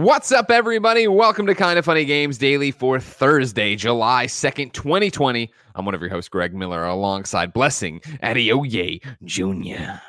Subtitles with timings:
[0.00, 1.06] What's up, everybody?
[1.08, 5.52] Welcome to Kind of Funny Games Daily for Thursday, July 2nd, 2020.
[5.74, 10.00] I'm one of your hosts, Greg Miller, alongside Blessing Adeoye Jr.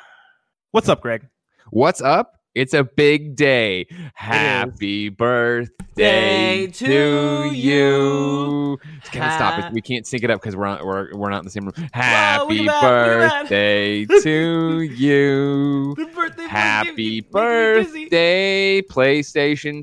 [0.70, 1.28] What's up, Greg?
[1.68, 2.41] What's up?
[2.54, 3.86] It's a big day.
[4.14, 8.70] Happy birthday Day to to you.
[8.72, 8.78] you.
[9.10, 9.72] Can't stop it.
[9.72, 11.88] We can't sync it up because we're, not- we're we're not in the same room.
[11.92, 12.80] Happy that.
[12.82, 15.94] birthday to you.
[16.14, 19.82] Birthday Happy birthday, PlayStation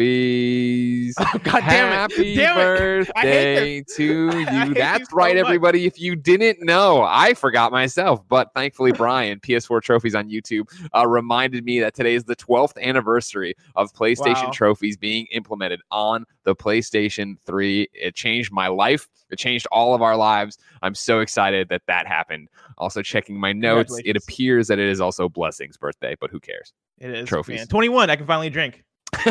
[0.00, 1.14] trophies.
[1.18, 1.92] Oh, God damn it.
[1.92, 2.60] Happy Damn it.
[2.60, 4.04] I birthday to
[4.40, 4.74] you.
[4.74, 5.44] That's you right, much.
[5.44, 5.86] everybody.
[5.86, 11.06] If you didn't know, I forgot myself, but thankfully, Brian, PS4 Trophies on YouTube, uh,
[11.06, 14.50] reminded me that today is the 12th anniversary of PlayStation Wow.
[14.52, 17.88] Trophies being implemented on the PlayStation 3.
[17.94, 19.08] It changed my life.
[19.30, 20.58] It changed all of our lives.
[20.82, 22.48] I'm so excited that that happened.
[22.78, 26.72] Also, checking my notes, it appears that it is also Blessing's birthday, but who cares?
[26.98, 27.58] It is Trophies.
[27.60, 27.66] Man.
[27.68, 28.10] 21.
[28.10, 28.82] I can finally drink.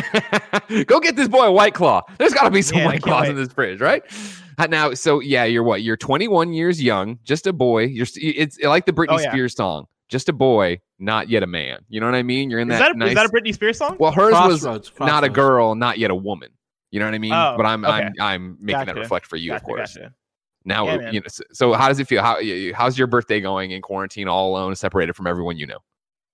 [0.87, 2.01] Go get this boy a white claw.
[2.17, 3.31] There's got to be some Yeah, white claws wait.
[3.31, 4.03] in this fridge, right?
[4.57, 5.81] Uh, Now, so yeah, you're what?
[5.81, 7.83] You're 21 years young, just a boy.
[7.85, 9.31] You're it's like the Britney Oh, yeah.
[9.31, 11.79] Spears song, just a boy, not yet a man.
[11.87, 12.49] You know what I mean?
[12.49, 13.09] You're in Is that, that, nice.
[13.09, 13.95] is that a Britney Spears song?
[13.99, 16.49] well, hers was Crossroads, not a girl, not yet a woman.
[16.91, 17.33] You know what I mean?
[17.33, 18.13] Oh, but I'm I'm.
[18.19, 19.95] I'm making that reflect for you, of course.
[19.95, 20.13] gotcha.
[20.65, 22.21] Now, Yeah, you know, so, so how does it feel?
[22.21, 22.37] How
[22.73, 25.79] how's your birthday going in quarantine, all alone, separated from everyone you know?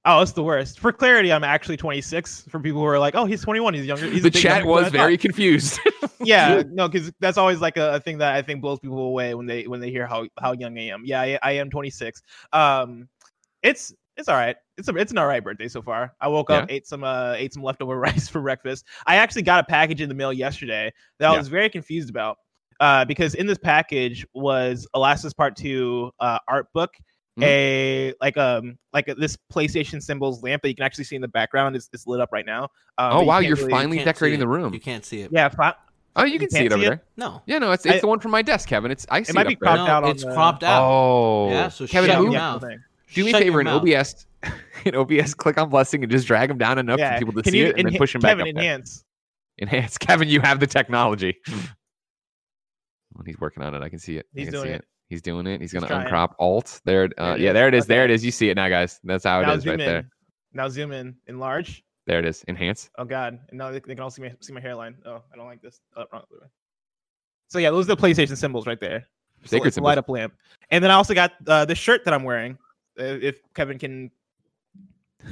[0.08, 0.80] Oh, it's the worst.
[0.80, 2.46] For clarity, I'm actually 26.
[2.50, 3.74] For people who are like, "Oh, he's 21.
[3.74, 5.80] He's younger." He's the chat younger was very confused.
[6.22, 9.34] yeah, no, because that's always like a, a thing that I think blows people away
[9.34, 11.04] when they when they hear how how young I am.
[11.06, 12.22] Yeah, I, I am 26.
[12.54, 13.10] Um,
[13.66, 14.56] it's it's all right.
[14.78, 16.14] It's a, it's an all right birthday so far.
[16.22, 18.86] I woke up, ate some uh ate some leftover rice for breakfast.
[19.08, 21.38] I actually got a package in the mail yesterday that I Yeah.
[21.38, 22.38] was very confused about.
[22.82, 26.92] Uh, because in this package was Last of Us Part Two uh, art book,
[27.40, 27.44] Mhm.
[27.44, 31.22] a like um like a, this PlayStation symbols lamp that you can actually see in
[31.22, 32.64] the background is, is lit up right now.
[32.98, 34.74] Um, oh you wow, you're really- finally Can't decorating the room.
[34.74, 35.32] You can't see it.
[35.34, 35.50] yeah.
[35.50, 35.74] fi-
[36.18, 36.90] Oh, you You can see it over see it?
[36.92, 37.04] there.
[37.18, 37.42] No.
[37.46, 38.90] Yeah, no, it's it's I- the one from my desk, Kevin.
[38.90, 39.68] It's I see might it be up there.
[39.76, 40.84] cropped no, out on it's the- cropped out.
[40.90, 42.62] Oh, Yeah, so Kevin, shut who- your yeah, mouth.
[42.62, 42.80] thing.
[43.16, 43.68] Do me a favor in.
[43.68, 44.28] OBS.
[44.86, 47.14] in OBS, click on blessing and just drag them down enough Yeah.
[47.16, 48.64] for people to Can see you it, and then push him back Kevin up there.
[48.64, 49.04] enhance?
[49.62, 50.28] Enhance, Kevin.
[50.30, 51.38] You have the technology.
[53.26, 53.82] he's working on it.
[53.82, 54.26] I can see it.
[54.34, 54.86] He's doing see it.
[55.10, 55.62] He's doing it.
[55.62, 56.82] He's gonna uncrop Alt.
[56.86, 57.10] There.
[57.18, 57.86] Uh, yeah, there it is.
[57.86, 58.26] There it is.
[58.26, 59.00] You see it now, guys.
[59.04, 59.86] That's how it now is zoom right in.
[59.86, 60.10] there.
[60.54, 61.16] Now zoom in.
[61.28, 61.84] Enlarge.
[62.08, 62.44] There it is.
[62.48, 62.90] Enhance.
[62.98, 63.40] Oh god.
[63.50, 64.96] And now they, they can all see my see my hairline.
[65.06, 65.80] Oh, I don't like this.
[65.96, 66.24] Oh, wrong.
[67.50, 69.08] So yeah, those are the PlayStation symbols right there.
[69.46, 70.34] Sacred light up lamp.
[70.72, 72.58] And then I also got uh, the shirt that I'm wearing.
[73.00, 74.12] Uh, if Kevin can,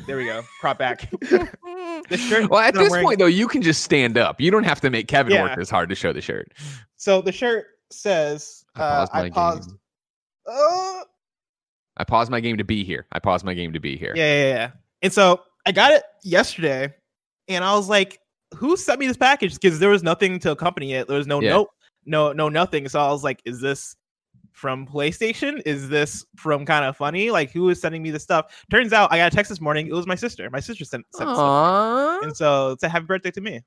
[0.08, 0.42] there we go.
[0.60, 1.10] Crop back.
[1.22, 2.50] the shirt.
[2.50, 4.42] Well, at this wearing- point though, you can just stand up.
[4.42, 5.62] You don't have to make Kevin work Yeah.
[5.62, 6.52] as hard to show the shirt.
[6.98, 9.80] So the shirt says, I uh, paused my "I paused." game.
[10.48, 11.00] Uh,
[11.98, 13.06] I paused my game to be here.
[13.12, 14.14] I paused my game to be here.
[14.16, 14.72] Yeah, yeah, yeah.
[15.04, 16.94] And so I got it yesterday,
[17.48, 18.20] and I was like,
[18.56, 21.08] "Who sent me this package?" Because there was nothing to accompany it.
[21.08, 21.50] There was no Yeah.
[21.52, 21.70] note,
[22.06, 22.90] no, no, nothing.
[22.90, 23.96] So I was like, "Is this
[24.54, 25.62] from PlayStation?
[25.66, 27.30] Is this from kind of funny?
[27.32, 29.88] Like, who is sending me this stuff?" Turns out, I got a text this morning.
[29.88, 30.50] It was my sister.
[30.50, 31.38] My sister sent, sent stuff.
[32.24, 33.62] And so it's a happy birthday to me.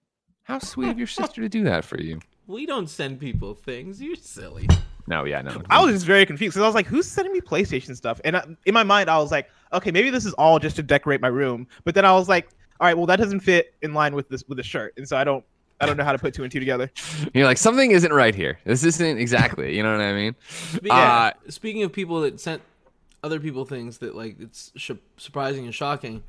[0.44, 2.20] How sweet of your sister to do that for you.
[2.46, 4.00] We don't send people things.
[4.00, 4.68] You're silly.
[5.08, 5.62] No, yeah, no.
[5.68, 8.36] I was just very confused because I was like, "Who's sending me PlayStation stuff?" And
[8.36, 11.20] I, in my mind, I was like, "Okay, maybe this is all just to decorate
[11.20, 12.48] my room." But then I was like,
[12.80, 15.16] "All right, well, that doesn't fit in line with this with the shirt," and so
[15.16, 15.44] I don't,
[15.80, 16.90] I don't know how to put two and two together.
[17.34, 18.58] You're like something isn't right here.
[18.64, 19.76] This isn't exactly.
[19.76, 20.34] You know what I mean?
[20.48, 22.62] Speaking, Uh, speaking of people that sent
[23.22, 26.22] other people things that like it's sh- surprising and shocking,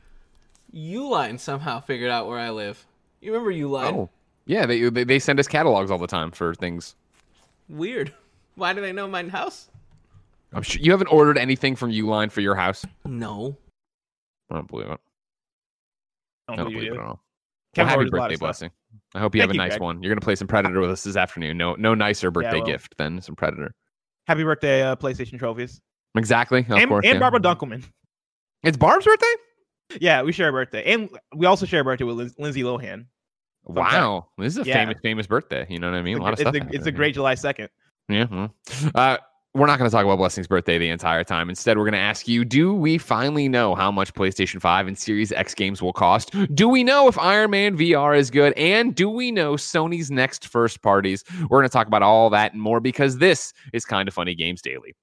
[0.74, 2.86] Uline somehow figured out where I live.
[3.22, 3.94] You remember Uline?
[3.94, 4.10] Oh,
[4.46, 4.66] yeah.
[4.66, 6.96] They, they they send us catalogs all the time for things.
[7.70, 8.14] Weird.
[8.56, 9.70] Why do they know my house?
[10.54, 12.84] I'm sure you haven't ordered anything from Uline for your house.
[13.06, 13.56] No.
[14.50, 15.00] I don't believe it.
[16.48, 17.22] I I don't don't believe believe it at all.
[17.76, 18.48] Well, happy orders a lot birthday, of stuff.
[18.48, 18.72] blessing.
[19.16, 19.82] I hope you Thank have a you, nice Greg.
[19.82, 20.04] one.
[20.04, 21.58] You're gonna play some Predator with us this afternoon.
[21.58, 22.66] No, no nicer birthday will.
[22.66, 23.74] gift than some Predator.
[24.28, 25.80] Happy birthday, uh, PlayStation trophies,
[26.16, 26.60] Exactly.
[26.60, 27.06] Of and, course.
[27.06, 27.20] and yeah.
[27.20, 27.84] Barbara Dunkelman.
[28.64, 29.34] It's Barb's birthday.
[30.02, 33.06] Yeah, we share a birthday, and we also share a birthday with Lin- Lindsay Lohan.
[33.64, 34.74] Wow, this is a Yeah.
[34.76, 35.66] famous, famous birthday.
[35.70, 36.18] You know what I mean?
[36.18, 36.70] It's a a, lot of it's stuff.
[36.72, 37.70] a, it's a great July second.
[38.10, 38.26] Yeah.
[38.32, 38.54] Well,
[38.96, 39.18] uh,
[39.58, 41.50] we're not going to talk about Blessing's birthday the entire time.
[41.50, 44.98] Instead, we're going to ask you do we finally know how much PlayStation 5 and
[44.98, 46.34] Series X games will cost?
[46.54, 48.54] Do we know if Iron Man VR is good?
[48.54, 51.24] And do we know Sony's next first parties?
[51.50, 54.36] We're going to talk about all that and more because this is Kind of Funny
[54.36, 54.96] Games Daily.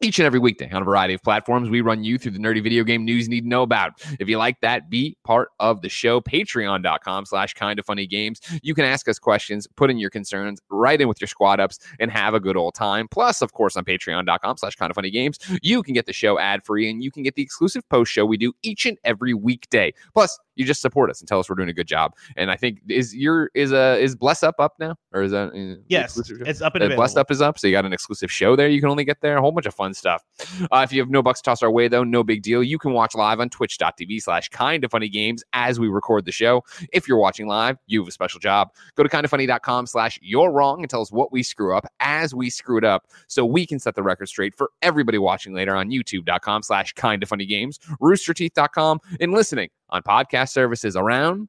[0.00, 1.68] Each and every weekday on a variety of platforms.
[1.68, 4.00] We run you through the nerdy video game news you need to know about.
[4.18, 6.20] If you like that, be part of the show.
[6.20, 8.40] Patreon.com slash kind of funny games.
[8.62, 11.78] You can ask us questions, put in your concerns, write in with your squad ups,
[11.98, 13.08] and have a good old time.
[13.08, 16.38] Plus, of course, on patreon.com slash kind of funny games, you can get the show
[16.38, 19.34] ad free and you can get the exclusive post show we do each and every
[19.34, 19.92] weekday.
[20.14, 22.14] Plus, you just support us and tell us we're doing a good job.
[22.36, 25.52] And I think is your is uh is Bless Up up now or is that
[25.54, 28.30] uh, yes it's up and uh, Blessed Up is up, so you got an exclusive
[28.30, 28.68] show there.
[28.68, 30.24] You can only get there a whole bunch of fun stuff.
[30.72, 32.62] Uh, if you have no bucks to toss our way though, no big deal.
[32.62, 36.32] You can watch live on Twitch.tv slash Kind of Funny Games as we record the
[36.32, 36.64] show.
[36.92, 38.70] If you're watching live, you have a special job.
[38.96, 42.50] Go to kindoffunny.com slash You're Wrong and tell us what we screw up as we
[42.50, 45.90] screw it up, so we can set the record straight for everybody watching later on
[45.90, 51.48] YouTube.com slash Kind of Funny Games, RoosterTeeth.com, and listening on podcast services around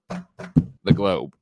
[0.83, 1.35] the globe.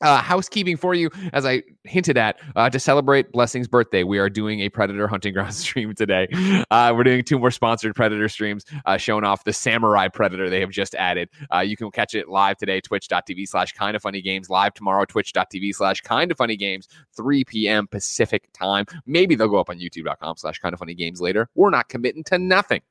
[0.00, 4.30] Uh, housekeeping for you, as I hinted at, uh, to celebrate Blessing's birthday, we are
[4.30, 6.28] doing a Predator Hunting Ground stream today.
[6.70, 10.60] Uh, we're doing two more sponsored Predator streams, uh, showing off the Samurai Predator they
[10.60, 11.28] have just added.
[11.52, 15.04] Uh, you can catch it live today, twitch.tv slash kind of funny games, live tomorrow,
[15.04, 16.86] twitch.tv slash kind of funny games,
[17.16, 17.88] 3 p.m.
[17.88, 18.86] Pacific time.
[19.04, 21.48] Maybe they'll go up on youtube.com slash kind of funny games later.
[21.56, 22.82] We're not committing to nothing.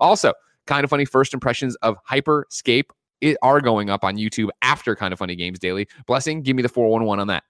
[0.00, 0.32] Also,
[0.66, 2.90] kind of funny first impressions of Hyperscape
[3.20, 5.88] it are going up on YouTube after Kind of Funny Games Daily.
[6.06, 7.44] Blessing, give me the 411 on that.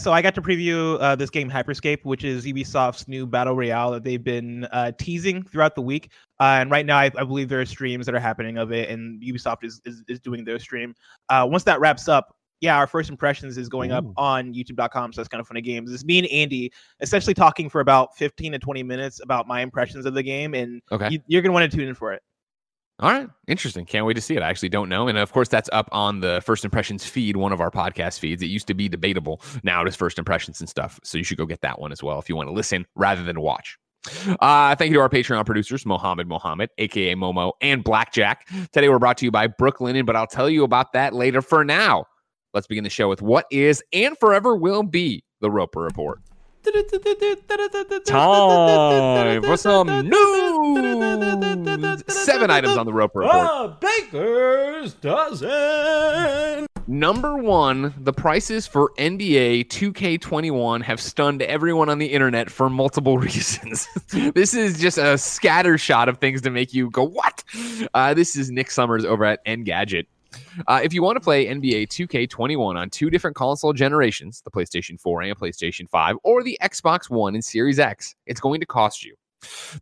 [0.00, 3.92] So I got to preview uh, this game Hyperscape, which is Ubisoft's new battle royale
[3.92, 6.10] that they've been uh, teasing throughout the week.
[6.40, 8.88] Uh, and right now, I, I, believe there are streams that are happening of it,
[8.88, 10.94] and Ubisoft is is, is doing their stream.
[11.28, 13.96] Uh, once that wraps up, yeah, our first impressions is going Ooh.
[13.96, 15.12] up on YouTube.com.
[15.12, 15.92] So that's kind of funny games.
[15.92, 20.04] It's me and Andy essentially talking for about 15 to 20 minutes about my impressions
[20.04, 21.20] of the game, and okay.
[21.28, 22.22] you, are gonna want to tune in for it.
[22.98, 23.28] All right.
[23.48, 23.84] Interesting.
[23.84, 24.42] Can't wait to see it.
[24.42, 25.08] I actually don't know.
[25.08, 28.42] And of course, that's up on the First Impressions feed, one of our podcast feeds.
[28.42, 29.40] It used to be debatable.
[29.64, 31.00] Now it is First Impressions and stuff.
[31.02, 33.24] So you should go get that one as well if you want to listen rather
[33.24, 33.76] than watch.
[34.40, 38.48] Uh, thank you to our Patreon producers, Mohammed Mohammed, aka Momo, and Blackjack.
[38.72, 41.40] Today we're brought to you by Brooklinen, but I'll tell you about that later.
[41.40, 42.06] For now,
[42.52, 46.20] let's begin the show with what is and forever will be the Roper Report.
[48.06, 52.02] Time for some news.
[52.08, 53.46] Seven items on the Roper report.
[53.46, 56.66] A baker's dozen.
[56.88, 63.18] Number one, the prices for NBA 2K21 have stunned everyone on the internet for multiple
[63.20, 63.86] reasons.
[64.34, 67.44] this is just a scatter shot of things to make you go, What?
[67.94, 70.06] Uh, this is Nick Summers over at Engadget.
[70.66, 75.00] Uh, if you want to play NBA 2K21 on two different console generations, the PlayStation
[75.00, 79.04] 4 and PlayStation 5, or the Xbox One and Series X, it's going to cost
[79.04, 79.14] you.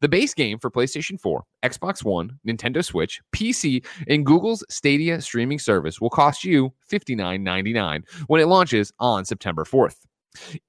[0.01, 5.59] The base game for PlayStation 4, Xbox One, Nintendo Switch, PC, and Google's Stadia streaming
[5.59, 9.97] service will cost you $59.99 when it launches on September 4th.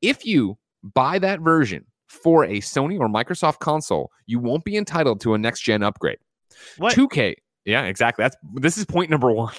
[0.01, 5.21] If you buy that version for a Sony or Microsoft console, you won't be entitled
[5.21, 6.17] to a next gen upgrade.
[6.77, 6.93] What?
[6.93, 8.23] 2K, yeah, exactly.
[8.23, 9.53] That's this is point number one.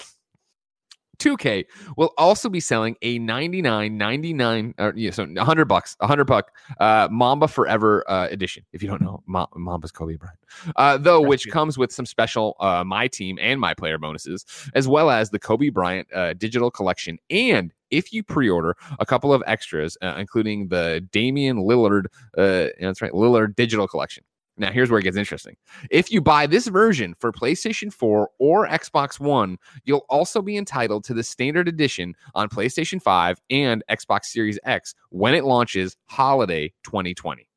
[1.23, 1.65] 2K
[1.95, 7.07] will also be selling a 99 99 or yeah, so 100 bucks, 100 buck uh,
[7.09, 8.65] Mamba Forever uh, edition.
[8.73, 10.37] If you don't know, Ma- Mamba's Kobe Bryant.
[10.75, 14.87] Uh, though which comes with some special uh, my team and my player bonuses as
[14.87, 19.43] well as the Kobe Bryant uh, digital collection and if you pre-order a couple of
[19.45, 22.05] extras, uh, including the Damian Lillard,
[22.35, 24.23] uh, that's right, Lillard digital collection.
[24.57, 25.55] Now, here's where it gets interesting.
[25.89, 31.03] If you buy this version for PlayStation 4 or Xbox One, you'll also be entitled
[31.05, 36.71] to the standard edition on PlayStation 5 and Xbox Series X when it launches holiday
[36.83, 37.47] 2020.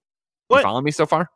[0.49, 0.59] What?
[0.59, 1.31] You follow me so far?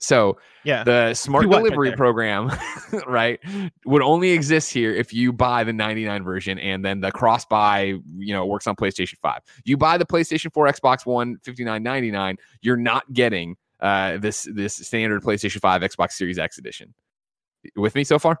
[0.00, 2.52] So, yeah, the smart delivery program,
[3.06, 3.40] right,
[3.86, 7.94] would only exist here if you buy the 99 version and then the cross buy,
[8.18, 9.40] you know, works on PlayStation 5.
[9.64, 15.22] You buy the PlayStation 4, Xbox One, 59.99, you're not getting uh, this this standard
[15.22, 16.94] PlayStation 5 Xbox Series X edition.
[17.76, 18.38] With me so far?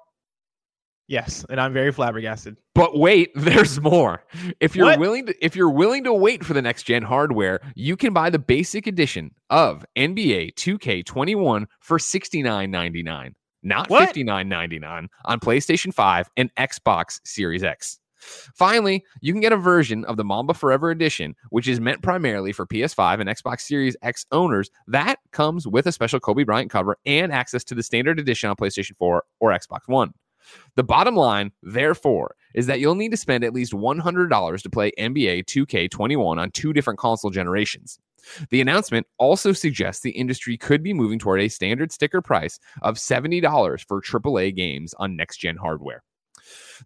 [1.06, 2.56] Yes, and I'm very flabbergasted.
[2.74, 4.24] But wait, there's more.
[4.58, 4.98] If you're what?
[4.98, 8.30] willing to if you're willing to wait for the next gen hardware, you can buy
[8.30, 17.20] the basic edition of NBA 2K21 for $69.99, not $59.99 on PlayStation 5 and Xbox
[17.24, 17.98] Series X.
[18.54, 22.52] Finally, you can get a version of the Mamba Forever Edition, which is meant primarily
[22.52, 24.70] for PS5 and Xbox Series X owners.
[24.86, 28.56] That comes with a special Kobe Bryant cover and access to the standard edition on
[28.56, 30.14] PlayStation 4 or Xbox One.
[30.76, 34.92] The bottom line, therefore, is that you'll need to spend at least $100 to play
[34.98, 37.98] NBA 2K21 on two different console generations.
[38.50, 42.96] The announcement also suggests the industry could be moving toward a standard sticker price of
[42.96, 46.02] $70 for AAA games on next gen hardware.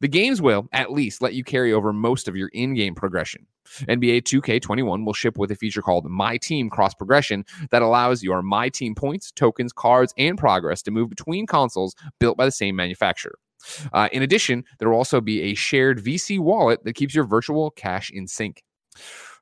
[0.01, 3.47] The games will, at least, let you carry over most of your in game progression.
[3.83, 8.43] NBA 2K21 will ship with a feature called My Team Cross Progression that allows your
[8.43, 12.77] My Team points, tokens, cards, and progress to move between consoles built by the same
[12.77, 13.35] manufacturer.
[13.93, 17.71] Uh, in addition, there will also be a shared VC wallet that keeps your virtual
[17.71, 18.63] cash in sync.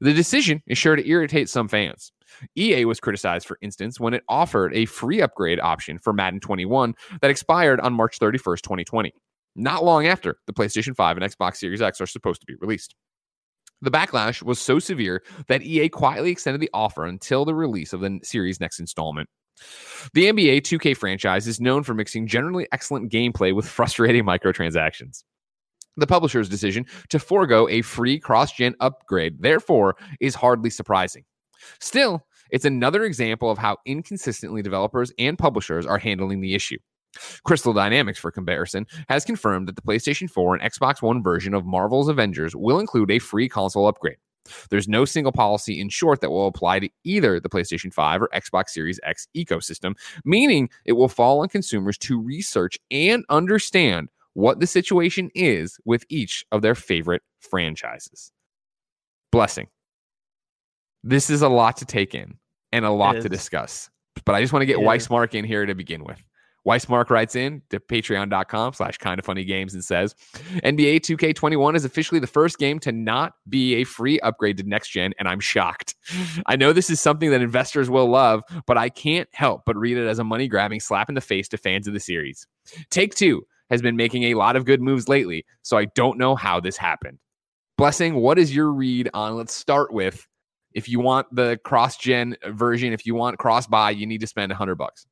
[0.01, 2.13] The decision is sure to irritate some fans.
[2.55, 6.95] EA was criticized, for instance, when it offered a free upgrade option for Madden 21
[7.21, 9.15] that expired on March 31st, 2020,
[9.57, 12.95] not long after the PlayStation 5 and Xbox Series X are supposed to be released.
[13.83, 18.01] The backlash was so severe that EA quietly extended the offer until the release of
[18.01, 19.29] the series' next installment.
[20.15, 25.25] The NBA 2K franchise is known for mixing generally excellent gameplay with frustrating microtransactions.
[25.99, 31.25] The publisher's decision to forego a free cross gen upgrade, therefore, is hardly surprising.
[31.81, 36.79] Still, it's another example of how inconsistently developers and publishers are handling the issue.
[37.45, 41.65] Crystal Dynamics, for comparison, has confirmed that the PlayStation 4 and Xbox One version of
[41.65, 44.17] Marvel's Avengers will include a free console upgrade.
[44.71, 48.31] There's no single policy in short that will apply to either the PlayStation 5 or
[48.35, 49.95] Xbox Series X ecosystem,
[50.25, 56.05] meaning it will fall on consumers to research and understand what the situation is with
[56.09, 58.33] each of their favorite franchises.
[59.33, 59.67] Blessing.
[61.03, 62.39] This is a lot to take in
[62.73, 63.89] and a lot to discuss.
[64.25, 66.23] But I just want to get Weissmark in here to begin with.
[66.67, 70.15] Weissmark writes in to patreon.com slash kind of funny games and says
[70.65, 74.89] NBA 2K21 is officially the first game to not be a free upgrade to next
[74.89, 75.95] gen, and I'm shocked.
[76.47, 79.97] I know this is something that investors will love, but I can't help but read
[79.97, 82.47] it as a money grabbing slap in the face to fans of the series.
[82.91, 86.35] Take two has been making a lot of good moves lately, so I don't know
[86.35, 87.19] how this happened.
[87.77, 89.37] Blessing, what is your read on?
[89.37, 90.27] Let's start with
[90.73, 94.27] if you want the cross gen version, if you want cross buy, you need to
[94.27, 95.07] spend 100 bucks.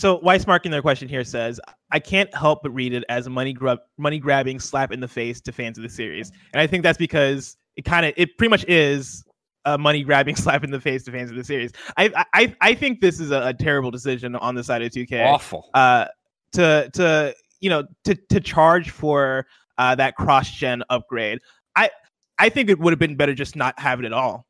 [0.00, 1.60] So Weissmark in their question here says,
[1.92, 5.08] I can't help but read it as a money grab money grabbing slap in the
[5.08, 6.32] face to fans of the series.
[6.54, 9.22] And I think that's because it kind of it pretty much is
[9.66, 11.72] a money grabbing slap in the face to fans of the series.
[11.98, 15.22] I I I think this is a, a terrible decision on the side of 2K.
[15.22, 15.68] Awful.
[15.74, 16.06] Uh
[16.54, 19.44] to to you know to to charge for
[19.76, 21.40] uh that cross gen upgrade.
[21.76, 21.90] I
[22.38, 24.46] I think it would have been better just not have it at all.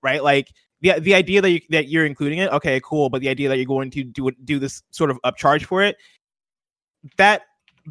[0.00, 0.22] Right?
[0.22, 0.46] Like
[0.82, 3.08] the the idea that you that you're including it, okay, cool.
[3.08, 5.96] But the idea that you're going to do do this sort of upcharge for it,
[7.16, 7.42] that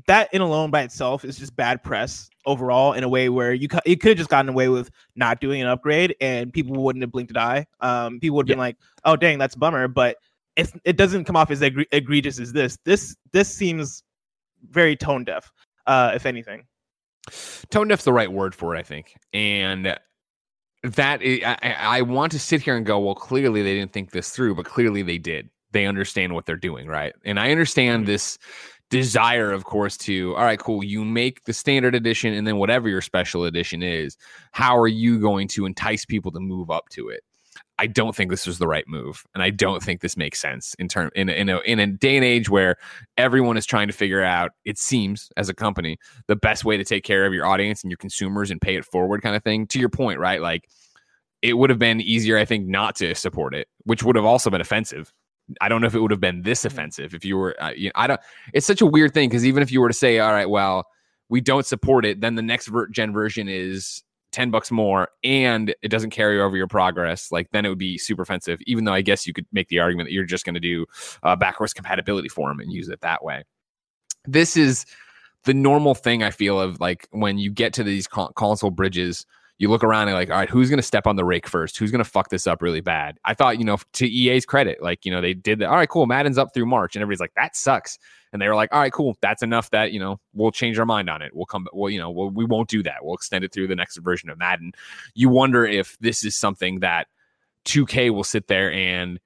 [0.07, 2.93] that in alone by itself is just bad press overall.
[2.93, 5.67] In a way where you you could have just gotten away with not doing an
[5.67, 7.65] upgrade, and people wouldn't have blinked an eye.
[7.79, 8.55] Um, people would have yeah.
[8.55, 10.17] been like, "Oh, dang, that's bummer." But
[10.57, 12.77] it's it doesn't come off as egre- egregious as this.
[12.83, 14.03] This this seems
[14.69, 15.51] very tone deaf,
[15.87, 16.65] uh, if anything.
[17.69, 19.97] Tone deaf's the right word for it, I think, and
[20.83, 24.11] that is, I, I want to sit here and go, well, clearly they didn't think
[24.11, 25.49] this through, but clearly they did.
[25.71, 27.13] They understand what they're doing, right?
[27.23, 28.11] And I understand mm-hmm.
[28.11, 28.37] this
[28.89, 30.83] desire, of course, to all right, cool.
[30.83, 34.17] You make the standard edition, and then whatever your special edition is,
[34.51, 37.23] how are you going to entice people to move up to it?
[37.81, 40.75] I don't think this was the right move, and I don't think this makes sense
[40.75, 42.75] in term in a, in a in a day and age where
[43.17, 44.51] everyone is trying to figure out.
[44.65, 45.97] It seems as a company
[46.27, 48.85] the best way to take care of your audience and your consumers and pay it
[48.85, 49.65] forward, kind of thing.
[49.65, 50.39] To your point, right?
[50.39, 50.69] Like
[51.41, 54.51] it would have been easier, I think, not to support it, which would have also
[54.51, 55.11] been offensive.
[55.59, 56.67] I don't know if it would have been this mm-hmm.
[56.67, 57.59] offensive if you were.
[57.59, 58.21] Uh, you know, I don't.
[58.53, 60.85] It's such a weird thing because even if you were to say, "All right, well,
[61.29, 65.89] we don't support it," then the next gen version is 10 bucks more and it
[65.89, 69.01] doesn't carry over your progress, like then it would be super offensive, even though I
[69.01, 70.85] guess you could make the argument that you're just going to do
[71.23, 73.43] uh, backwards compatibility for them and use it that way.
[74.25, 74.85] This is
[75.43, 79.25] the normal thing I feel of like when you get to these console bridges
[79.61, 81.77] you look around and like, all right, who's going to step on the rake first?
[81.77, 83.19] Who's going to fuck this up really bad?
[83.25, 85.69] I thought, you know, to EA's credit, like, you know, they did that.
[85.69, 86.07] All right, cool.
[86.07, 86.95] Madden's up through March.
[86.95, 87.99] And everybody's like, that sucks.
[88.33, 89.15] And they were like, all right, cool.
[89.21, 91.35] That's enough that, you know, we'll change our mind on it.
[91.35, 93.03] We'll come, well, you know, we'll, we won't do that.
[93.05, 94.71] We'll extend it through the next version of Madden.
[95.13, 97.05] You wonder if this is something that
[97.65, 99.19] 2K will sit there and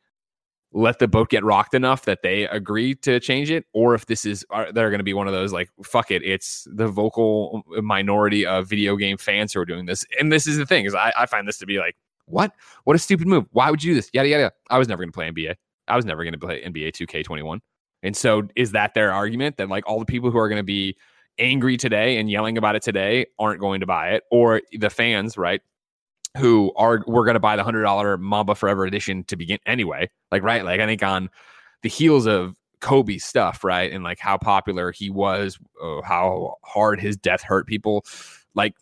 [0.75, 4.25] let the boat get rocked enough that they agree to change it, or if this
[4.25, 7.63] is are, they're going to be one of those like fuck it, it's the vocal
[7.82, 10.05] minority of video game fans who are doing this.
[10.20, 12.51] And this is the thing is I, I find this to be like what
[12.84, 13.46] what a stupid move.
[13.51, 14.10] Why would you do this?
[14.13, 14.51] Yada yada.
[14.70, 15.55] I was never going to play NBA.
[15.88, 17.60] I was never going to play NBA 2K21.
[18.03, 20.63] And so is that their argument that like all the people who are going to
[20.63, 20.98] be
[21.39, 25.38] angry today and yelling about it today aren't going to buy it, or the fans,
[25.38, 25.62] right?
[26.37, 30.09] Who are we're going to buy the hundred dollar Mamba Forever edition to begin anyway.
[30.31, 31.29] Like right, like I think on
[31.81, 36.99] the heels of Kobe stuff, right, and like how popular he was, uh, how hard
[36.99, 38.05] his death hurt people.
[38.53, 38.75] Like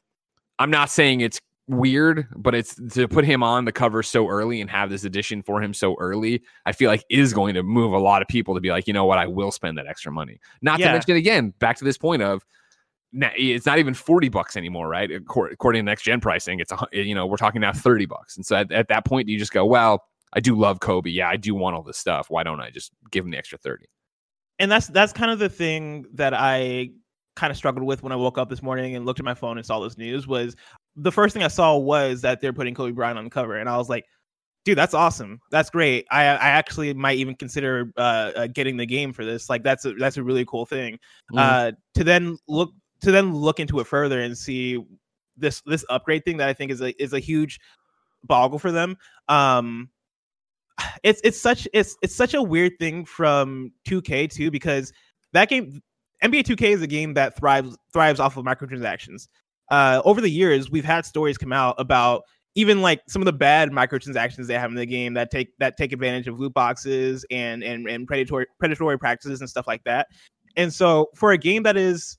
[0.60, 4.60] I'm not saying it's weird, but it's to put him on the cover so early
[4.60, 6.42] and have this edition for him so early.
[6.66, 8.94] I feel like is going to move a lot of people to be like, you
[8.94, 10.40] know what, I will spend that extra money.
[10.62, 10.88] Not yeah.
[10.88, 12.46] to mention again, back to this point of
[13.14, 15.12] it's not even 40 bucks anymore, right?
[15.12, 18.36] According to next gen pricing, it's, you know, we're talking now 30 bucks.
[18.36, 20.04] And so at, at that point, you just go, well,
[20.34, 21.10] I do love Kobe.
[21.10, 22.30] Yeah, I do want all this stuff.
[22.30, 23.86] Why don't I just give him the extra 30?
[24.60, 26.90] And that's that's kind of the thing that I
[27.36, 29.58] kind of struggled with when I woke up this morning and looked at my phone
[29.58, 30.56] and saw this news was
[30.96, 33.68] the first thing I saw was that they're putting Kobe Bryant on the cover, and
[33.68, 34.06] I was like,
[34.64, 35.40] dude, that's awesome.
[35.52, 36.06] That's great.
[36.12, 39.50] I I actually might even consider uh, uh, getting the game for this.
[39.50, 41.00] Like that's a that's a really cool thing.
[41.34, 41.40] Mm.
[41.40, 42.72] Uh, to then look
[43.04, 44.84] to then look into it further and see
[45.38, 47.60] this this upgrade thing that I think is a is a huge
[48.24, 48.98] boggle for them.
[49.30, 49.90] Um,
[51.04, 54.92] it's it's such it's it's such a weird thing from 2K too because
[55.34, 55.82] that game
[56.24, 59.28] NBA 2K is a game that thrives thrives off of microtransactions.
[59.72, 62.24] Uh, over the years, we've had stories come out about
[62.56, 65.76] even like some of the bad microtransactions they have in the game that take that
[65.78, 70.08] take advantage of loot boxes and and and predatory predatory practices and stuff like that.
[70.56, 72.18] And so for a game that is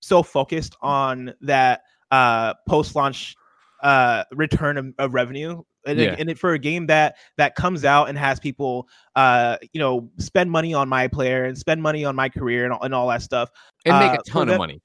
[0.00, 3.34] so focused on that uh post launch
[3.82, 6.16] uh return of, of revenue and, yeah.
[6.18, 10.10] and it, for a game that that comes out and has people uh you know
[10.18, 13.08] spend money on my player and spend money on my career and all, and all
[13.08, 13.50] that stuff
[13.84, 14.80] and make uh, a ton of money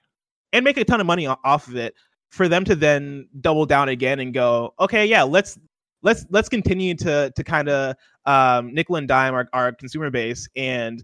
[0.54, 1.94] and make a ton of money off of it
[2.30, 5.58] for them to then double down again and go okay yeah let's
[6.02, 10.48] let's let's continue to to kind of um nickel and dime our, our consumer base
[10.56, 11.04] and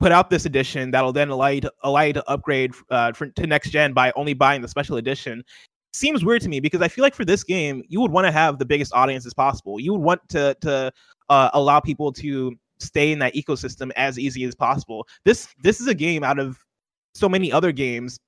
[0.00, 3.28] put out this edition that'll then allow you to allow you to upgrade uh, for,
[3.28, 5.44] to next gen by only buying the special edition
[5.92, 8.32] seems weird to me because I feel like for this game, you would want to
[8.32, 9.80] have the biggest audience as possible.
[9.80, 10.92] You would want to to
[11.28, 15.06] uh, allow people to stay in that ecosystem as easy as possible.
[15.24, 16.58] This this is a game out of
[17.14, 18.18] so many other games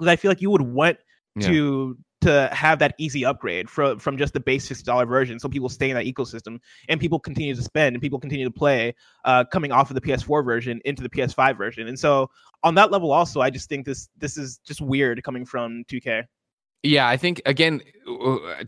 [0.00, 0.98] that I feel like you would want
[1.36, 1.48] yeah.
[1.48, 5.48] to to have that easy upgrade from from just the base sixty dollar version, so
[5.48, 6.58] people stay in that ecosystem
[6.88, 8.94] and people continue to spend and people continue to play,
[9.24, 11.88] uh, coming off of the PS4 version into the PS5 version.
[11.88, 12.30] And so
[12.62, 16.24] on that level, also, I just think this this is just weird coming from 2K.
[16.82, 17.80] Yeah, I think again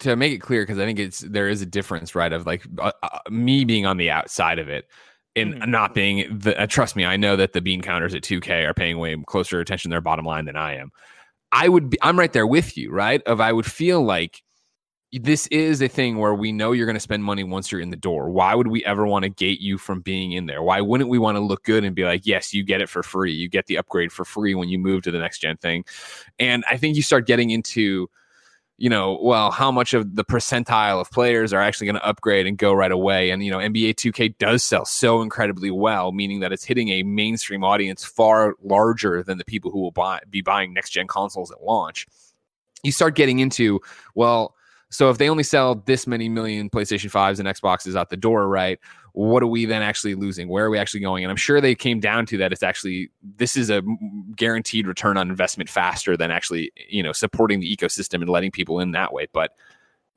[0.00, 2.32] to make it clear because I think it's there is a difference, right?
[2.32, 4.86] Of like uh, uh, me being on the outside of it
[5.36, 5.68] and mm.
[5.68, 6.60] not being the.
[6.60, 9.60] Uh, trust me, I know that the bean counters at 2K are paying way closer
[9.60, 10.90] attention to their bottom line than I am.
[11.52, 11.98] I would be.
[12.02, 13.22] I'm right there with you, right?
[13.22, 14.42] Of I would feel like
[15.12, 17.88] this is a thing where we know you're going to spend money once you're in
[17.88, 18.28] the door.
[18.28, 20.62] Why would we ever want to gate you from being in there?
[20.62, 23.02] Why wouldn't we want to look good and be like, yes, you get it for
[23.02, 23.32] free.
[23.32, 25.86] You get the upgrade for free when you move to the next gen thing.
[26.38, 28.10] And I think you start getting into,
[28.78, 32.46] you know, well, how much of the percentile of players are actually going to upgrade
[32.46, 33.30] and go right away?
[33.30, 37.02] And, you know, NBA 2K does sell so incredibly well, meaning that it's hitting a
[37.02, 41.50] mainstream audience far larger than the people who will buy, be buying next gen consoles
[41.50, 42.06] at launch.
[42.84, 43.80] You start getting into,
[44.14, 44.54] well,
[44.90, 48.48] so if they only sell this many million PlayStation 5s and Xboxes out the door,
[48.48, 48.78] right?
[49.12, 50.48] What are we then actually losing?
[50.48, 51.24] Where are we actually going?
[51.24, 53.82] And I'm sure they came down to that it's actually this is a
[54.36, 58.80] guaranteed return on investment faster than actually, you know, supporting the ecosystem and letting people
[58.80, 59.26] in that way.
[59.32, 59.52] But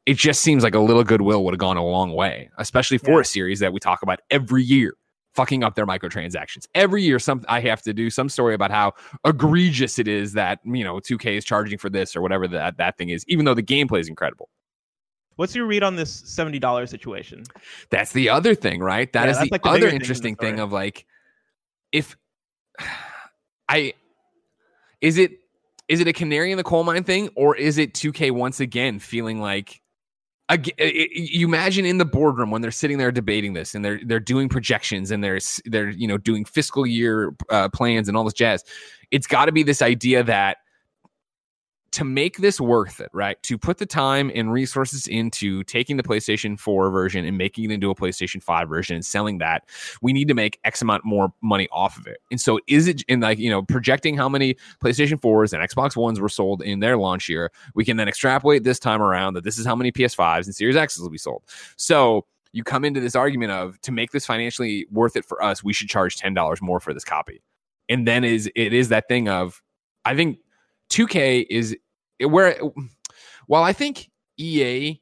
[0.05, 3.15] it just seems like a little goodwill would have gone a long way, especially for
[3.15, 3.21] yeah.
[3.21, 4.95] a series that we talk about every year
[5.33, 6.67] fucking up their microtransactions.
[6.75, 8.93] Every year, some I have to do some story about how
[9.25, 12.97] egregious it is that you know 2K is charging for this or whatever that that
[12.97, 14.49] thing is, even though the gameplay is incredible.
[15.35, 17.43] What's your read on this seventy dollars situation?
[17.89, 19.11] That's the other thing, right?
[19.13, 21.05] That yeah, is the, like the other interesting thing, thing of like,
[21.91, 22.15] if
[23.69, 23.93] I
[25.01, 25.31] is it
[25.87, 28.99] is it a canary in the coal mine thing, or is it 2K once again
[28.99, 29.81] feeling like
[30.77, 34.49] you imagine in the boardroom when they're sitting there debating this and they're they're doing
[34.49, 38.63] projections and they're they're you know doing fiscal year uh, plans and all this jazz.
[39.11, 40.57] It's got to be this idea that
[41.91, 43.41] to make this worth it, right?
[43.43, 47.71] To put the time and resources into taking the PlayStation 4 version and making it
[47.71, 49.65] into a PlayStation 5 version and selling that,
[50.01, 52.19] we need to make X amount more money off of it.
[52.31, 55.95] And so, is it in like, you know, projecting how many PlayStation 4s and Xbox
[55.95, 57.51] Ones were sold in their launch year?
[57.75, 60.75] We can then extrapolate this time around that this is how many PS5s and Series
[60.75, 61.43] X's will be sold.
[61.75, 65.63] So, you come into this argument of to make this financially worth it for us,
[65.63, 67.41] we should charge $10 more for this copy.
[67.87, 69.61] And then is it is that thing of,
[70.05, 70.39] I think
[70.91, 71.75] 2K is
[72.19, 72.59] where
[73.47, 75.01] while I think EA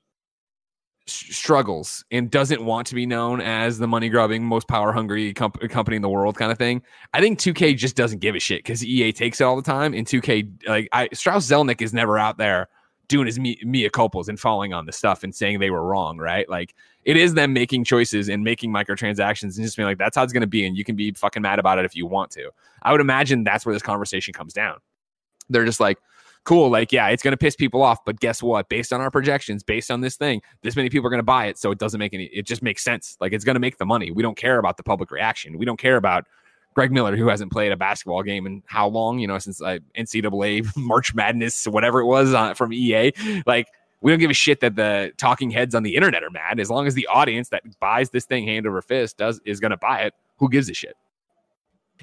[1.07, 5.59] struggles and doesn't want to be known as the money grubbing, most power hungry comp-
[5.69, 6.81] company in the world kind of thing.
[7.13, 9.93] I think 2K just doesn't give a shit because EA takes it all the time.
[9.93, 12.67] And 2K, like I, Strauss Zelnick is never out there
[13.07, 16.47] doing his mea culpas and falling on the stuff and saying they were wrong, right?
[16.47, 16.75] Like
[17.05, 20.31] it is them making choices and making microtransactions and just being like, that's how it's
[20.31, 20.65] going to be.
[20.65, 22.51] And you can be fucking mad about it if you want to.
[22.83, 24.77] I would imagine that's where this conversation comes down.
[25.49, 25.97] They're just like,
[26.43, 26.69] cool.
[26.69, 28.69] Like, yeah, it's going to piss people off, but guess what?
[28.69, 31.45] Based on our projections, based on this thing, this many people are going to buy
[31.45, 31.57] it.
[31.57, 33.17] So it doesn't make any, it just makes sense.
[33.19, 34.11] Like, it's going to make the money.
[34.11, 35.57] We don't care about the public reaction.
[35.57, 36.25] We don't care about
[36.75, 39.81] Greg Miller, who hasn't played a basketball game in how long, you know, since like
[39.97, 43.11] NCAA March Madness, whatever it was uh, from EA.
[43.45, 43.67] Like,
[44.01, 46.59] we don't give a shit that the talking heads on the internet are mad.
[46.59, 49.71] As long as the audience that buys this thing hand over fist does is going
[49.71, 50.95] to buy it, who gives a shit?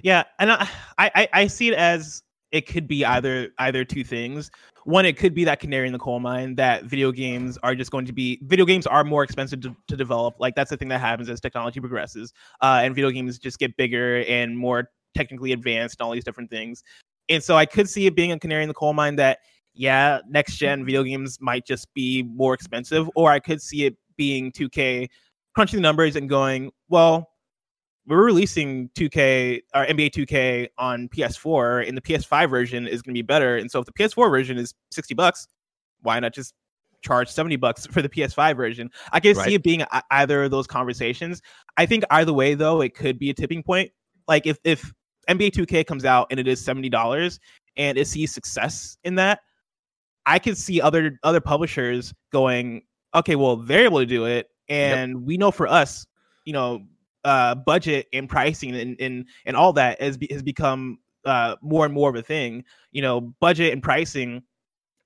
[0.03, 4.51] Yeah, and I, I I see it as it could be either either two things.
[4.85, 7.91] One, it could be that canary in the coal mine that video games are just
[7.91, 10.37] going to be video games are more expensive to, to develop.
[10.39, 13.77] Like that's the thing that happens as technology progresses, uh, and video games just get
[13.77, 16.83] bigger and more technically advanced and all these different things.
[17.29, 19.39] And so I could see it being a canary in the coal mine that
[19.75, 23.97] yeah, next gen video games might just be more expensive, or I could see it
[24.17, 25.09] being 2K
[25.55, 27.29] crunching the numbers and going, well,
[28.07, 33.19] we're releasing 2K or NBA 2K on PS4, and the PS5 version is going to
[33.19, 33.57] be better.
[33.57, 35.47] And so if the PS4 version is 60 bucks,
[36.03, 36.55] why not just
[37.03, 38.90] charge 70 bucks for the PS5 version?
[39.12, 39.47] I can right.
[39.47, 41.42] see it being either of those conversations.
[41.77, 43.90] I think either way, though, it could be a tipping point.
[44.29, 44.92] Like if if
[45.29, 47.38] NBA 2K comes out and it is $70
[47.77, 49.40] and it sees success in that,
[50.27, 52.83] I could see other other publishers going,
[53.14, 54.49] okay, well, they're able to do it.
[54.69, 55.23] And yep.
[55.23, 56.07] we know for us,
[56.45, 56.85] you know,
[57.27, 61.85] uh, budget and pricing and, and and all that has be, has become uh, more
[61.85, 62.65] and more of a thing.
[62.93, 64.45] You know, budget and pricing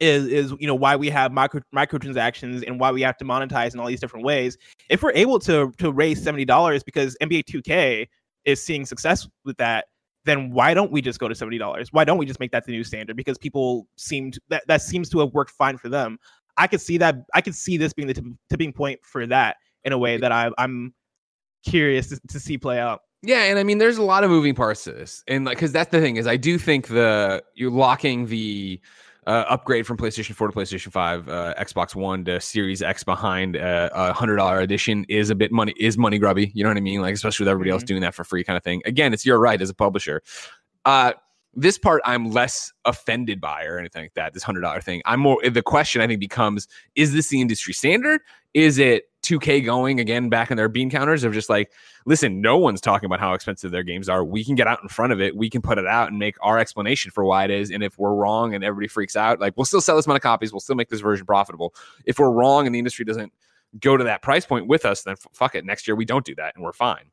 [0.00, 3.72] is is you know why we have micro microtransactions and why we have to monetize
[3.72, 4.58] in all these different ways.
[4.90, 8.06] If we're able to to raise seventy dollars because NBA 2K
[8.44, 9.86] is seeing success with that,
[10.26, 11.90] then why don't we just go to seventy dollars?
[11.90, 13.16] Why don't we just make that the new standard?
[13.16, 16.18] Because people seemed that that seems to have worked fine for them.
[16.58, 17.16] I could see that.
[17.32, 20.50] I could see this being the tipping point for that in a way that I,
[20.58, 20.92] I'm
[21.64, 23.02] curious to, to see play out.
[23.22, 25.72] Yeah, and I mean, there's a lot of moving parts to this, and like, because
[25.72, 28.80] that's the thing is, I do think the you're locking the
[29.26, 33.56] uh, upgrade from PlayStation 4 to PlayStation 5, uh, Xbox One to Series X behind
[33.56, 36.50] uh, a hundred dollar edition is a bit money is money grubby.
[36.54, 37.02] You know what I mean?
[37.02, 37.74] Like, especially with everybody mm-hmm.
[37.74, 38.80] else doing that for free, kind of thing.
[38.86, 40.22] Again, it's your right as a publisher.
[40.86, 41.12] Uh,
[41.54, 44.32] this part I'm less offended by or anything like that.
[44.32, 45.02] This hundred dollar thing.
[45.04, 45.38] I'm more.
[45.42, 48.22] The question I think becomes: Is this the industry standard?
[48.54, 51.70] Is it 2K going again back in their bean counters of just like,
[52.04, 54.24] listen, no one's talking about how expensive their games are.
[54.24, 55.36] We can get out in front of it.
[55.36, 57.70] We can put it out and make our explanation for why it is.
[57.70, 60.22] And if we're wrong and everybody freaks out, like we'll still sell this amount of
[60.22, 60.52] copies.
[60.52, 61.74] We'll still make this version profitable.
[62.04, 63.32] If we're wrong and the industry doesn't
[63.78, 65.64] go to that price point with us, then f- fuck it.
[65.64, 67.10] Next year we don't do that and we're fine.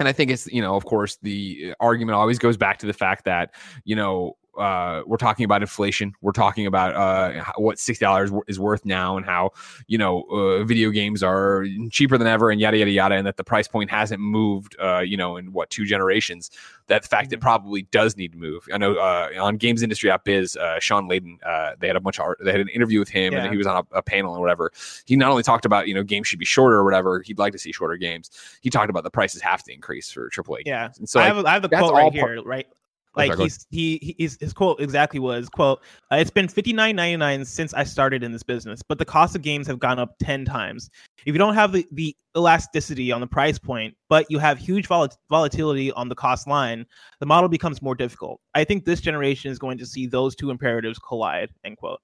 [0.00, 2.92] And I think it's, you know, of course, the argument always goes back to the
[2.92, 6.14] fact that, you know, uh, we're talking about inflation.
[6.20, 9.50] We're talking about uh, what sixty dollars is worth now, and how
[9.86, 13.36] you know uh, video games are cheaper than ever, and yada yada yada, and that
[13.36, 16.50] the price point hasn't moved, uh, you know, in what two generations.
[16.86, 17.42] That fact it mm-hmm.
[17.42, 18.66] probably does need to move.
[18.72, 21.38] I know uh, on Games Industry App Biz, uh, Shawn Layden,
[21.78, 23.42] they had a bunch of art, they had an interview with him, yeah.
[23.42, 24.72] and he was on a, a panel and whatever.
[25.06, 27.52] He not only talked about you know games should be shorter or whatever, he'd like
[27.52, 28.30] to see shorter games.
[28.60, 30.62] He talked about the prices have to increase for AAA.
[30.66, 32.66] Yeah, and so I, like, have, I have the quote right here, right?
[33.16, 37.16] Like he's he he's, his quote exactly was quote uh, It's been fifty nine ninety
[37.16, 40.16] nine since I started in this business, but the cost of games have gone up
[40.20, 40.90] ten times.
[41.24, 44.86] If you don't have the, the elasticity on the price point, but you have huge
[44.88, 46.86] vol- volatility on the cost line,
[47.20, 48.40] the model becomes more difficult.
[48.54, 51.50] I think this generation is going to see those two imperatives collide.
[51.64, 52.00] End quote.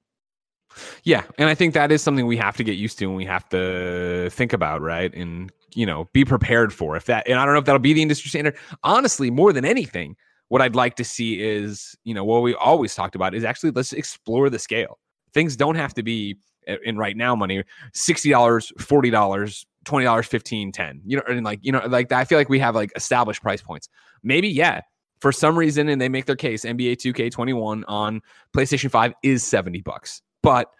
[1.02, 3.24] Yeah, and I think that is something we have to get used to and we
[3.24, 5.12] have to think about, right?
[5.12, 7.28] And you know, be prepared for if that.
[7.28, 8.56] And I don't know if that'll be the industry standard.
[8.82, 10.16] Honestly, more than anything
[10.50, 13.70] what I'd like to see is, you know, what we always talked about is actually
[13.70, 14.98] let's explore the scale.
[15.32, 16.36] Things don't have to be
[16.68, 17.62] uh, in right now money
[17.94, 22.50] $60 $40 $20 15 10 you know and like you know like i feel like
[22.50, 23.88] we have like established price points
[24.22, 24.82] maybe yeah
[25.22, 28.20] for some reason and they make their case nba 2k21 on
[28.54, 30.70] playstation 5 is 70 bucks but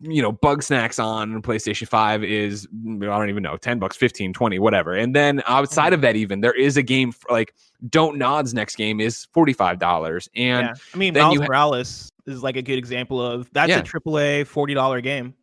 [0.00, 4.58] you know, Bugsnax on PlayStation 5 is, I don't even know, 10 bucks, 15, 20,
[4.58, 4.94] whatever.
[4.94, 6.04] And then outside of mm-hmm.
[6.04, 7.54] that, even there is a game for, like
[7.88, 10.28] Don't Nod's next game is $45.
[10.34, 10.74] And yeah.
[10.94, 13.78] I mean, Miles ha- Morales is like a good example of that's yeah.
[13.78, 15.34] a AAA $40 game,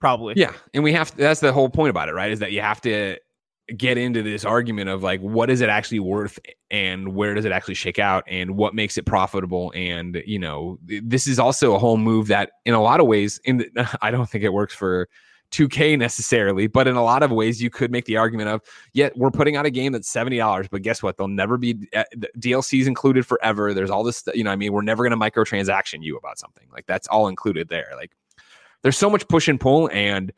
[0.00, 0.34] probably.
[0.36, 0.52] Yeah.
[0.74, 2.30] And we have to, that's the whole point about it, right?
[2.30, 3.16] Is that you have to
[3.76, 6.38] get into this argument of like what is it actually worth
[6.70, 10.78] and where does it actually shake out and what makes it profitable and you know
[10.84, 14.10] this is also a whole move that in a lot of ways in the, I
[14.10, 15.08] don't think it works for
[15.50, 18.60] 2K necessarily, but in a lot of ways, you could make the argument of,
[18.92, 21.16] yet yeah, we're putting out a game that's seventy dollars, but guess what?
[21.16, 22.04] They'll never be uh,
[22.38, 23.72] DLCs included forever.
[23.72, 26.68] There's all this, you know, I mean, we're never going to microtransaction you about something
[26.72, 27.92] like that's all included there.
[27.96, 28.12] Like,
[28.82, 30.32] there's so much push and pull, and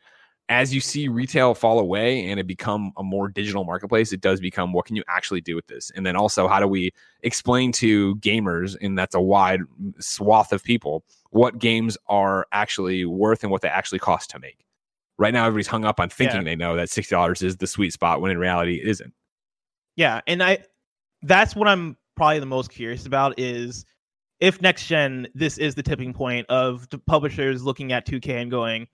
[0.51, 4.41] as you see retail fall away and it become a more digital marketplace, it does
[4.41, 5.93] become what can you actually do with this?
[5.95, 6.91] And then also, how do we
[7.23, 9.61] explain to gamers, and that's a wide
[9.99, 14.65] swath of people, what games are actually worth and what they actually cost to make?
[15.17, 16.43] Right now, everybody's hung up on thinking yeah.
[16.43, 19.13] they know that $60 is the sweet spot when in reality it isn't.
[19.95, 20.19] Yeah.
[20.27, 20.57] And I,
[21.21, 23.85] that's what I'm probably the most curious about is
[24.41, 28.51] if next gen this is the tipping point of the publishers looking at 2K and
[28.51, 28.87] going,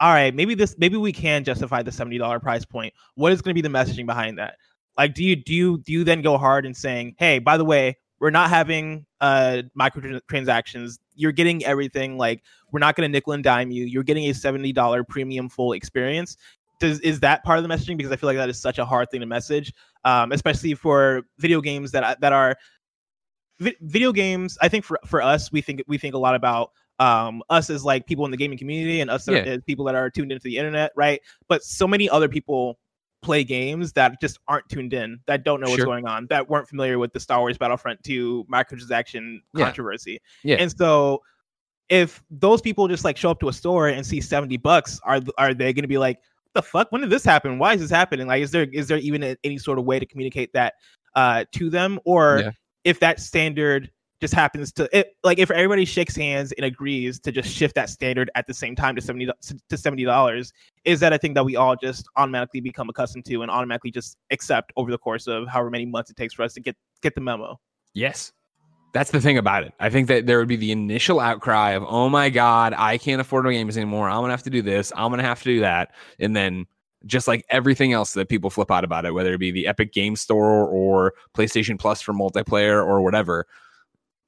[0.00, 2.94] all right, maybe this maybe we can justify the $70 price point.
[3.14, 4.56] What is going to be the messaging behind that?
[4.96, 7.64] Like do you do you do you then go hard in saying, "Hey, by the
[7.64, 10.98] way, we're not having uh microtransactions.
[11.14, 13.84] You're getting everything like we're not going to nickel and dime you.
[13.84, 16.36] You're getting a $70 premium full experience."
[16.80, 18.84] Does is that part of the messaging because I feel like that is such a
[18.84, 19.72] hard thing to message,
[20.04, 22.56] um, especially for video games that that are
[23.60, 24.56] video games.
[24.60, 27.84] I think for for us, we think we think a lot about um, us as
[27.84, 29.36] like people in the gaming community and us Yeah.
[29.38, 31.20] as people that are tuned into the internet, right?
[31.48, 32.78] But so many other people
[33.22, 35.86] play games that just aren't tuned in, that don't know what's Sure.
[35.86, 39.64] going on, that weren't familiar with the Star Wars Battlefront 2 microtransaction Yeah.
[39.64, 40.20] controversy.
[40.44, 40.56] Yeah.
[40.58, 41.22] And so
[41.88, 45.20] if those people just like show up to a store and see 70 bucks, are
[45.38, 46.18] are they gonna be like,
[46.54, 46.90] the fuck?
[46.92, 47.58] When did this happen?
[47.58, 48.26] Why is this happening?
[48.26, 50.74] Like, is there is there even a, any sort of way to communicate that
[51.14, 51.98] uh to them?
[52.04, 52.50] Or Yeah.
[52.84, 57.32] if that standard just happens to it, like if everybody shakes hands and agrees to
[57.32, 59.28] just shift that standard at the same time to 70
[59.68, 60.52] to 70 dollars
[60.84, 64.16] is that a thing that we all just automatically become accustomed to and automatically just
[64.30, 67.14] accept over the course of however many months it takes for us to get get
[67.14, 67.58] the memo
[67.94, 68.32] Yes.
[68.94, 69.74] That's the thing about it.
[69.80, 73.20] I think that there would be the initial outcry of, oh my God, I can't
[73.20, 74.08] afford our games anymore.
[74.08, 74.92] I'm to have to do this.
[74.96, 75.92] I'm to have to do that.
[76.18, 76.66] And then
[77.04, 79.92] just like everything else that people flip out about it, whether it be the Epic
[79.92, 83.46] Game Store or PlayStation Plus for multiplayer or whatever,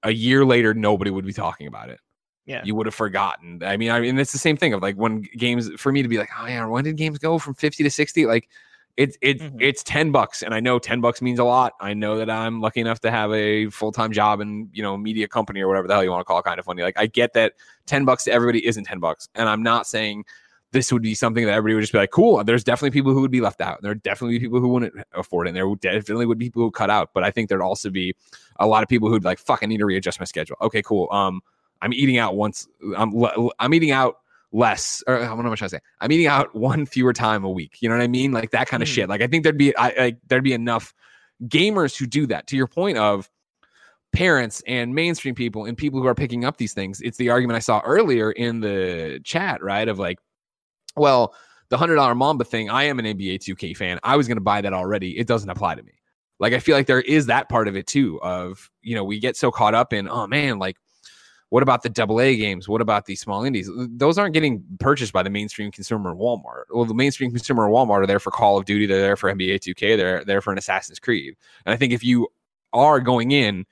[0.02, 2.00] a year later, nobody would be talking about it.
[2.46, 3.62] yeah You would have forgotten.
[3.62, 6.08] I mean, I mean, it's the same thing of like when games, for me to
[6.08, 8.26] be like, oh yeah, when did games go from 50 to 60?
[8.26, 8.48] Like,
[8.96, 9.56] it's it's Mhm.
[9.60, 11.74] it's ten bucks, and I know ten bucks means a lot.
[11.80, 14.96] I know that I'm lucky enough to have a full time job in you know
[14.96, 16.44] media company or whatever the hell you want to call it.
[16.44, 16.82] Kind of funny.
[16.82, 17.54] Like I get that
[17.86, 20.24] ten bucks to everybody isn't ten bucks, and I'm not saying
[20.72, 22.42] this would be something that everybody would just be like, cool.
[22.44, 23.83] There's definitely people who would be left out.
[23.83, 25.50] There are definitely people who wouldn't afford it.
[25.50, 27.11] And there would definitely would be people who cut out.
[27.12, 28.14] But I think there'd also be
[28.61, 30.56] a lot of people who'd be like, fuck, I need to readjust my schedule.
[30.61, 31.09] Okay, cool.
[31.11, 31.40] Um,
[31.83, 32.68] I'm eating out once.
[32.96, 33.12] I'm
[33.59, 34.18] I'm eating out
[34.52, 37.78] less or how much I say I'm eating out one fewer time a week.
[37.80, 38.33] You know what I mean?
[38.33, 38.92] Like that kind of Mhm.
[38.92, 39.09] shit.
[39.09, 40.92] Like I think there'd be I like there'd be enough
[41.44, 42.46] gamers who do that.
[42.48, 43.28] To your point of
[44.12, 47.00] parents and mainstream people and people who are picking up these things.
[47.00, 49.88] It's the argument I saw earlier in the chat, right?
[49.88, 50.18] Of like,
[50.96, 51.35] well,
[51.68, 52.68] the hundred dollar Mamba thing.
[52.68, 53.98] I am an NBA 2K fan.
[54.03, 55.18] I was going to buy that already.
[55.18, 55.92] It doesn't apply to me.
[56.38, 58.20] Like I feel like there is that part of it too.
[58.22, 60.76] Of you know we get so caught up in oh man like
[61.50, 62.68] what about the double A games?
[62.68, 63.68] What about these small indies?
[63.74, 66.64] Those aren't getting purchased by the mainstream consumer Walmart.
[66.70, 68.87] Well, the mainstream consumer Walmart are there for Call of Duty.
[68.87, 69.96] They're there for NBA 2K.
[69.96, 71.35] They're there for an Assassin's Creed.
[71.66, 72.29] And I think if you
[72.72, 73.66] are going in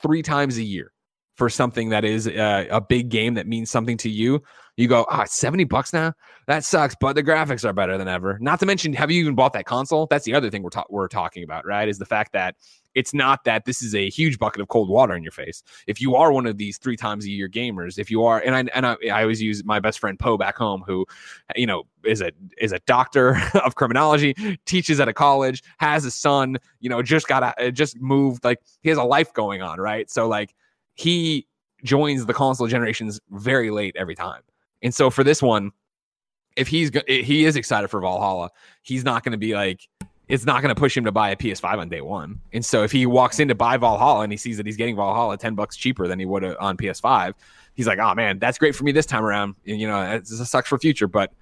[0.00, 0.92] three times a year
[1.38, 4.42] for something that is uh, a big game that means something to you,
[4.76, 6.12] you go, ah, it's 70 bucks now?
[6.48, 8.38] That sucks, but the graphics are better than ever.
[8.40, 10.08] Not to mention, have you even bought that console?
[10.10, 11.88] That's the other thing we're, ta- we're talking about, right?
[11.88, 12.56] Is the fact that
[12.96, 15.62] it's not that this is a huge bucket of cold water in your face.
[15.86, 18.56] If you are one of these three times a year gamers, if you are, and
[18.56, 21.06] I and I, I always use my best friend Poe back home, who,
[21.54, 24.34] you know, is a is a doctor of criminology,
[24.66, 28.58] teaches at a college, has a son, you know, just got a, just moved, like
[28.82, 30.10] he has a life going on, right?
[30.10, 30.54] So like
[30.98, 31.46] he
[31.84, 34.42] joins the console generations very late every time,
[34.82, 35.72] and so for this one,
[36.56, 38.50] if he's he is excited for Valhalla,
[38.82, 39.88] he's not going to be like
[40.28, 42.40] it's not going to push him to buy a PS5 on day one.
[42.52, 44.94] And so if he walks in to buy Valhalla and he sees that he's getting
[44.94, 47.32] Valhalla 10 bucks cheaper than he would uh, on PS5,
[47.74, 49.54] he's like, oh man, that's great for me this time around.
[49.66, 51.32] And, you know, it sucks for future, but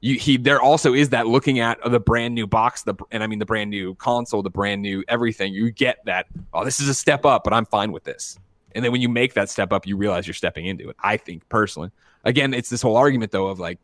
[0.00, 3.28] you, he, there also is that looking at the brand new box, the, and I
[3.28, 6.88] mean, the brand new console, the brand new everything, you get that, oh, this is
[6.88, 8.38] a step up, but I'm fine with this.
[8.74, 10.96] And then when you make that step up, you realize you're stepping into it.
[11.00, 11.90] I think personally,
[12.24, 13.78] again, it's this whole argument though of like,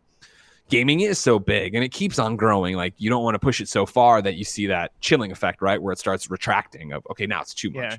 [0.68, 2.76] gaming is so big and it keeps on growing.
[2.76, 5.62] Like you don't want to push it so far that you see that chilling effect,
[5.62, 5.80] right?
[5.80, 7.92] Where it starts retracting of okay, now it's too much.
[7.92, 7.96] Yeah.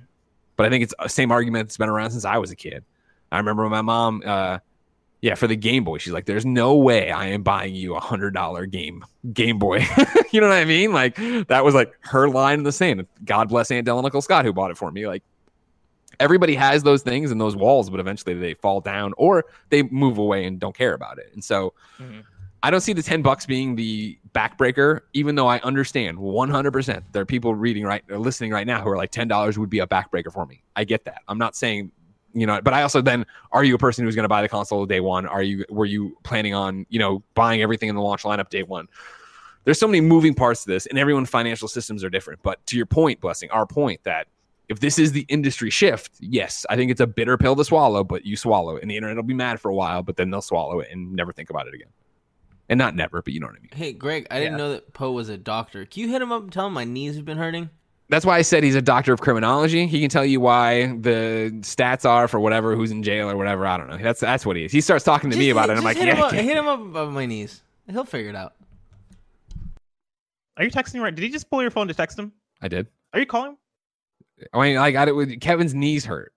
[0.55, 2.83] But I think it's the same argument that's been around since I was a kid.
[3.31, 4.59] I remember when my mom, uh,
[5.21, 7.99] yeah, for the Game Boy, she's like, "There's no way I am buying you a
[7.99, 9.85] hundred dollar game Game Boy."
[10.31, 10.93] you know what I mean?
[10.93, 11.15] Like
[11.47, 13.05] that was like her line in the sand.
[13.23, 15.07] God bless Aunt Della Nicole Scott who bought it for me.
[15.07, 15.23] Like
[16.19, 20.17] everybody has those things and those walls, but eventually they fall down or they move
[20.17, 21.29] away and don't care about it.
[21.33, 22.23] And so Mhm.
[22.61, 27.03] I don't see the 10 bucks being the backbreaker, even though I understand 100%.
[27.13, 29.79] There are people reading right or listening right now who are like, $10 would be
[29.79, 30.61] a backbreaker for me.
[30.75, 31.21] I get that.
[31.29, 31.91] I'm not saying,
[32.33, 34.49] you know, but I also then, are you a person who's going to buy the
[34.49, 35.25] console day one?
[35.25, 38.63] Are you, were you planning on, you know, buying everything in the launch lineup day
[38.63, 38.87] one?
[39.63, 42.41] There's so many moving parts to this, and everyone's financial systems are different.
[42.43, 44.27] But to your point, Blessing, our point that
[44.69, 48.03] if this is the industry shift, yes, I think it's a bitter pill to swallow,
[48.03, 48.81] but you swallow it.
[48.81, 51.13] And the internet will be mad for a while, but then they'll swallow it and
[51.13, 51.89] never think about it again
[52.69, 53.71] and not never, but you know what I mean.
[53.73, 55.85] Hey, Greg, I didn't know that Poe was a doctor.
[55.85, 57.69] Can you hit him up and tell him my knees have been hurting?
[58.09, 59.85] That's why I said he's a doctor of criminology.
[59.85, 63.67] He can tell you why the stats are for whatever who's in jail or whatever.
[63.67, 63.97] I don't know.
[63.97, 64.71] That's that's what he is.
[64.71, 65.77] He starts talking to Just me about hit- it.
[65.77, 66.43] I'm like, hit yeah, him up, okay.
[66.43, 67.61] hit him up above my knees.
[67.87, 68.53] He'll figure it out.
[70.57, 71.13] Are you texting right?
[71.13, 72.33] Did he just pull your phone to text him?
[72.61, 72.87] I did.
[73.13, 73.57] Are you calling?
[74.53, 76.33] I mean, I got it with Kevin's knees hurt.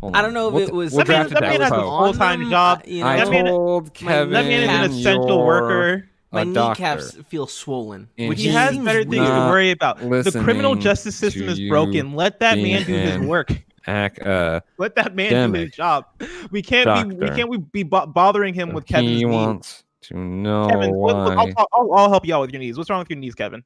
[0.00, 0.24] Hold I on.
[0.24, 0.92] don't know if We'll it was.
[0.92, 2.04] We'll That man- that man has a full- Poe.
[2.06, 2.82] full-time job.
[2.86, 6.08] You I know, That man- told my Kevin, That man is an essential worker.
[6.32, 8.08] my kneecaps feel swollen.
[8.18, 9.98] And which He has better things to worry about.
[9.98, 12.14] The criminal justice system is broken.
[12.14, 13.50] Let that man do his work.
[13.86, 16.06] Ac- uh, Let that man do his job.
[16.52, 19.32] We can't be we can't be bo- bothering him with Kevin's he knees.
[19.34, 21.12] wants to know Kevin, why.
[21.12, 22.76] what- I'll, I'll, I'll, I'll help you out with your knees.
[22.78, 23.62] What's wrong with your knees, Kevin?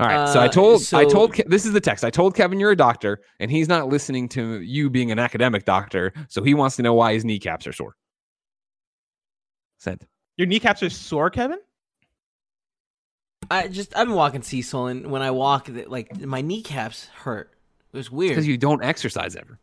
[0.00, 2.04] All right, so I Uh, told I told this is the text.
[2.04, 5.64] I told Kevin you're a doctor, and he's not listening to you being an academic
[5.64, 7.94] doctor, so he wants to know why his kneecaps are sore.
[9.78, 10.04] Sent.
[10.36, 11.58] Your kneecaps are sore, Kevin.
[13.50, 17.52] I just I've been walking Cecil, and when I walk, like my kneecaps hurt.
[17.92, 18.30] It was weird.
[18.32, 19.60] Because you don't exercise ever.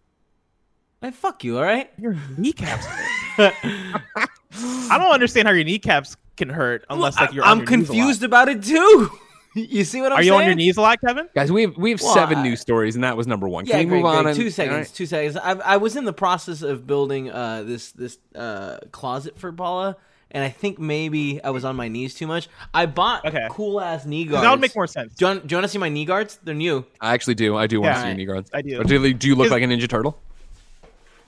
[1.02, 1.90] Hey, fuck you, all right?
[1.98, 2.86] Your kneecaps.
[3.38, 7.44] I don't understand how your kneecaps can hurt unless like you're.
[7.44, 7.86] I'm your a lot.
[7.86, 9.10] confused about it too.
[9.56, 10.20] you see what I'm saying?
[10.20, 10.42] Are you saying?
[10.42, 11.28] on your knees a lot, Kevin?
[11.36, 13.66] Guys, we have we have Well, seven I- news stories, and that was number one.
[13.66, 14.24] Can Yeah, we Greg, move on?
[14.24, 14.74] Greg, and- two seconds.
[14.74, 14.88] all right.
[14.94, 15.38] Two seconds.
[15.38, 19.98] I, I was in the process of building uh, this this uh, closet for Paula,
[20.32, 22.48] and I think maybe I was on my knees too much.
[22.74, 23.48] I bought Okay.
[23.50, 24.44] cool ass knee guards.
[24.44, 25.16] That would make more sense.
[25.16, 26.40] Do you, want, do you want to see my knee guards?
[26.44, 26.86] They're new.
[27.02, 27.58] I actually do.
[27.58, 27.94] I do want Yeah.
[27.96, 28.50] to see your knee guards.
[28.54, 28.84] I do.
[28.84, 30.18] Do, you- do you look Is- like a Ninja Turtle?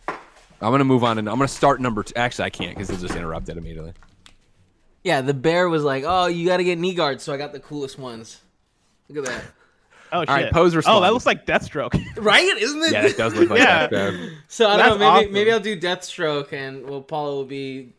[0.07, 2.13] I'm gonna move on, and I'm gonna start number two.
[2.15, 3.91] Actually, I can't because they'll just interrupt it immediately.
[5.03, 7.51] Yeah, the bear was like, "Oh, you got to get knee guards," so I got
[7.53, 8.41] the coolest ones.
[9.09, 9.43] Look at that.
[10.13, 10.29] Oh shit.
[10.29, 11.99] right, Poe's oh, that looks like Deathstroke.
[12.17, 12.55] Right?
[12.57, 12.91] Isn't it?
[12.91, 13.87] Yeah, it does look like Yeah.
[13.87, 14.31] that.
[14.47, 14.97] So I don't That's know.
[14.99, 15.33] Maybe awesome.
[15.33, 17.93] maybe I'll do Deathstroke, and well, Paula will be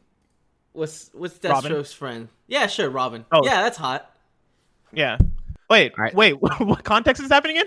[0.73, 1.73] what's what's Robin?
[1.73, 2.29] Deathstroke's friend?
[2.47, 3.25] Yeah, sure, Robin.
[3.33, 3.41] Oh.
[3.45, 4.11] Yeah, that's hot.
[4.93, 5.19] yeah.
[5.69, 6.15] Wait, All right.
[6.15, 6.35] wait.
[6.61, 7.65] What context is happening in?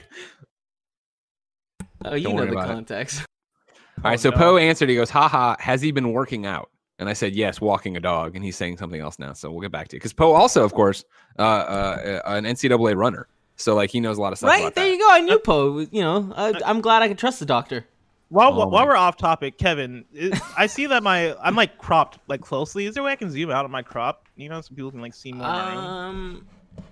[2.05, 2.73] Oh, you Don't know the about it.
[2.73, 3.23] context.
[3.69, 3.75] All
[4.11, 4.37] right, Oh, so no.
[4.37, 4.87] Poe answered.
[4.89, 6.69] He goes, "Haha, has he been working out?"
[6.99, 9.61] And I said, "Yes, walking a dog." And he's saying something else now, so we'll
[9.61, 9.99] get back to it.
[9.99, 11.05] Because Poe also, of course,
[11.37, 14.49] uh, uh, an NCAA runner, so like he knows a lot of stuff.
[14.49, 14.91] Right about there, that.
[14.91, 15.07] you go.
[15.11, 15.79] I knew Poe.
[15.91, 17.85] You know, I, I'm glad I could trust the doctor.
[18.29, 21.77] While Oh while my- we're off topic, Kevin, is, I see that my I'm like
[21.77, 22.85] cropped like closely.
[22.87, 24.25] Is there a way I can zoom out on my crop?
[24.35, 25.45] You know, so people can like see more.
[25.47, 26.47] Um,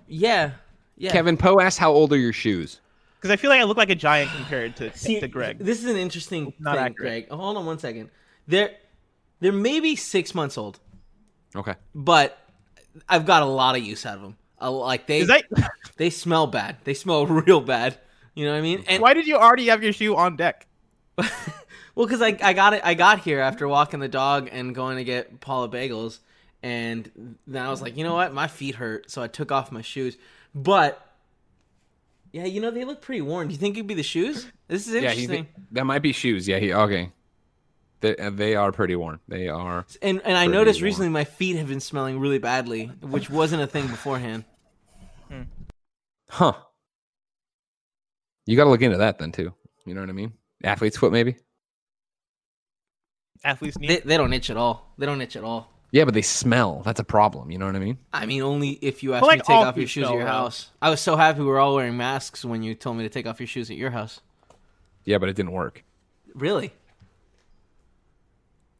[0.07, 0.51] yeah,
[0.97, 1.11] yeah.
[1.11, 2.79] Kevin Poe asked, "How old are your shoes?"
[3.19, 5.57] Because I feel like I look like a giant compared to See, to Greg.
[5.57, 7.27] This is an interesting Not thing, accurate.
[7.27, 7.29] Greg.
[7.29, 8.11] Hold on one second.
[8.47, 8.75] They're
[9.39, 10.79] they're maybe six months old,
[11.55, 12.37] Okay, but
[13.07, 14.37] I've got a lot of use out of them.
[14.59, 15.45] I, like they that
[15.97, 16.77] they smell bad.
[16.83, 17.97] They smell real bad.
[18.33, 18.83] You know what I mean?
[18.87, 20.67] And why did you already have your shoe on deck?
[21.17, 22.81] well, because I, I got it.
[22.83, 26.19] I got here after walking the dog and going to get Paula bagels,
[26.61, 29.71] and then I was like, you know what, my feet hurt, so I took off
[29.71, 30.17] my shoes.
[30.53, 31.01] But
[32.33, 33.47] yeah, you know they look pretty worn.
[33.47, 34.47] Do you think it'd be the shoes?
[34.67, 35.47] This is yeah, he, interesting.
[35.71, 36.45] that might be shoes.
[36.45, 37.11] Yeah, he okay.
[38.05, 39.19] They, uh, they are pretty worn.
[39.27, 39.83] They are.
[40.03, 40.85] and and I noticed worn.
[40.85, 44.45] recently my feet have been smelling really badly, which wasn't a thing beforehand.
[46.29, 46.53] Huh.
[48.45, 49.53] You got to look into that then too.
[49.87, 50.33] You know what I mean?
[50.63, 51.35] Athlete's foot, maybe.
[53.43, 53.87] Athlete's knee.
[53.87, 54.93] They, they don't itch at all.
[54.99, 55.71] They don't itch at all.
[55.91, 56.81] Yeah, but they smell.
[56.83, 57.49] That's a problem.
[57.49, 57.97] You know what I mean?
[58.13, 60.13] I mean, only if you ask But, me to take off your feet shoes at
[60.13, 60.29] your though.
[60.29, 60.69] house.
[60.81, 63.25] I was so happy we were all wearing masks when you told me to take
[63.25, 64.21] off your shoes at your house.
[65.05, 65.83] Yeah, but it didn't work.
[66.33, 66.71] Really?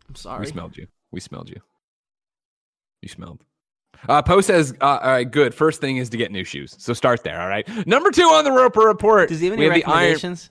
[0.07, 0.41] I'm sorry.
[0.41, 0.87] We smelled you.
[1.11, 1.61] We smelled you.
[3.01, 3.43] You smelled.
[4.07, 5.53] Uh, Poe says, uh, all right, good.
[5.53, 6.75] First thing is to get new shoes.
[6.79, 7.67] So start there, all right?
[7.87, 9.29] Number two on the Roper Report.
[9.29, 10.13] Does he have we any have the iron.
[10.13, 10.49] recommendations?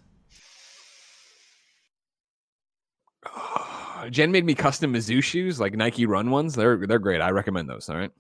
[4.11, 6.55] Jen made me custom Mizzou shoes, like Nike Run ones.
[6.55, 7.21] They're they're great.
[7.21, 7.88] I recommend those.
[7.88, 8.11] All right.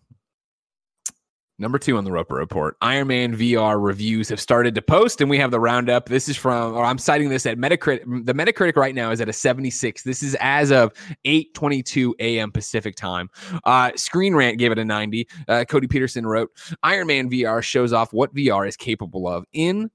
[1.56, 5.30] Number two on the Roper Report, Iron Man VR reviews have started to post, and
[5.30, 6.08] we have the roundup.
[6.08, 8.26] This is from, or I'm citing this at Metacritic.
[8.26, 10.02] The Metacritic right now is at a 76.
[10.02, 10.92] This is as of
[11.24, 12.50] 8:22 a.m.
[12.50, 13.30] Pacific time.
[13.62, 15.28] Uh, Screen Rant gave it a 90.
[15.46, 16.50] Uh, Cody Peterson wrote,
[16.82, 19.90] "Iron Man VR shows off what VR is capable of in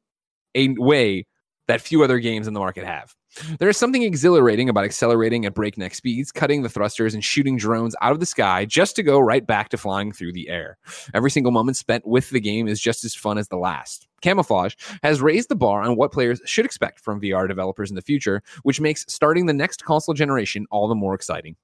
[0.56, 1.26] a way
[1.70, 3.16] that few other games in the market have."
[3.60, 7.96] There is something exhilarating about accelerating at breakneck speeds, cutting the thrusters, and shooting drones
[8.02, 10.78] out of the sky just to go right back to flying through the air.
[11.14, 14.08] Every single moment spent with the game is just as fun as the last.
[14.22, 18.02] Camouflaj has raised the bar on what players should expect from VR developers in the
[18.02, 21.56] future, which makes starting the next console generation all the more exciting.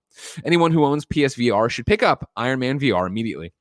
[0.46, 3.52] Anyone who owns PSVR should pick up Iron Man VR immediately.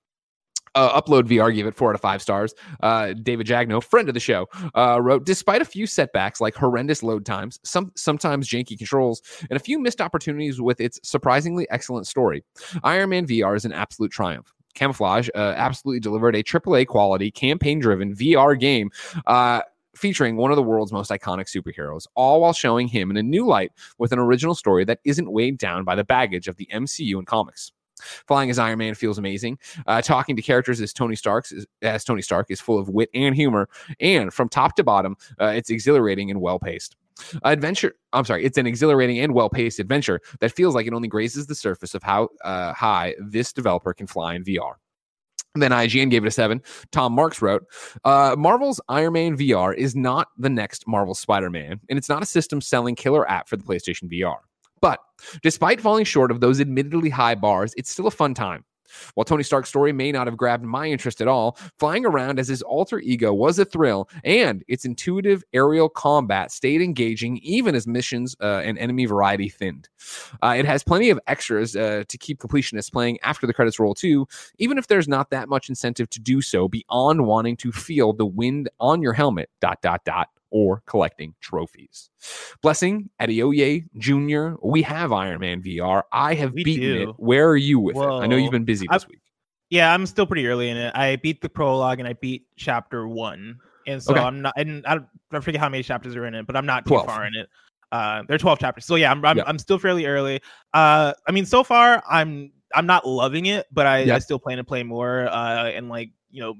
[0.74, 2.54] Uh, Upload VR gave it four out of five stars.
[2.82, 7.02] Uh, David Jagneaux, friend of the show, uh, wrote, despite a few setbacks like horrendous
[7.02, 12.06] load times, some sometimes janky controls, and a few missed opportunities with its surprisingly excellent
[12.06, 12.44] story,
[12.82, 14.52] Iron Man VR is an absolute triumph.
[14.74, 18.90] Camouflaj uh, absolutely delivered a AAA quality, campaign driven VR game.
[19.26, 19.60] Uh,
[19.96, 23.46] featuring one of the world's most iconic superheroes, all while showing him in a new
[23.46, 27.16] light with an original story that isn't weighed down by the baggage of the MCU
[27.16, 27.72] and comics.
[28.26, 29.58] Flying as Iron Man feels amazing.
[29.86, 31.46] Uh, talking to characters as Tony Stark
[31.82, 33.68] as Tony Stark is full of wit and humor,
[34.00, 36.96] and from top to bottom, uh, it's exhilarating and well paced.
[37.44, 41.08] Adventure, I'm sorry, it's an exhilarating and well paced adventure that feels like it only
[41.08, 44.74] grazes the surface of how uh, high this developer can fly in VR.
[45.56, 46.60] Then IGN gave it a seven.
[46.90, 47.64] Tom Marks wrote,
[48.04, 52.22] uh, Marvel's Iron Man VR is not the next Marvel Spider Man, and it's not
[52.22, 54.38] a system selling killer app for the PlayStation VR.
[54.84, 55.00] But
[55.42, 58.66] despite falling short of those admittedly high bars, it's still a fun time.
[59.14, 62.48] While Tony Stark's story may not have grabbed my interest at all, flying around as
[62.48, 67.86] his alter ego was a thrill, and its intuitive aerial combat stayed engaging even as
[67.86, 69.88] missions uh, and enemy variety thinned.
[70.42, 73.94] Uh, it has plenty of extras uh, to keep completionists playing after the credits roll
[73.94, 74.26] too,
[74.58, 78.26] even if there's not that much incentive to do so beyond wanting to feel the
[78.26, 79.48] wind on your helmet.
[79.62, 82.10] Dot dot dot or collecting trophies.
[82.62, 86.04] Blessing, Adeoye Jr., we have Iron Man VR.
[86.12, 87.10] I have we beaten do.
[87.10, 87.14] it.
[87.18, 88.20] Where are you with Whoa.
[88.20, 88.22] it?
[88.22, 89.20] I know you've been busy this I, week.
[89.70, 90.94] Yeah, I'm still pretty early in it.
[90.94, 93.58] I beat the prologue and I beat chapter one.
[93.88, 94.20] And so okay.
[94.20, 95.00] I'm not, and I,
[95.32, 97.06] I forget how many chapters are in it, but I'm not too 12.
[97.06, 97.48] far in it.
[97.90, 98.84] Uh, there are 12 chapters.
[98.84, 99.46] So yeah, I'm, I'm, yep.
[99.48, 100.40] I'm still fairly early.
[100.72, 104.16] Uh, I mean, so far I'm, I'm not loving it, but I, yep.
[104.16, 106.54] I still plan to play more, uh, and like, you know,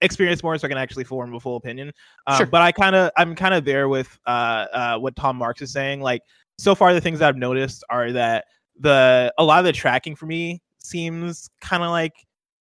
[0.00, 1.92] experience more so I can actually form a full opinion.
[2.26, 2.46] Um, sure.
[2.46, 5.72] But I kind of I'm kind of there with uh, uh, what Tom Marks is
[5.72, 6.00] saying.
[6.00, 6.22] Like
[6.58, 8.44] so far, the things that I've noticed are that
[8.78, 12.14] the a lot of the tracking for me seems kind of like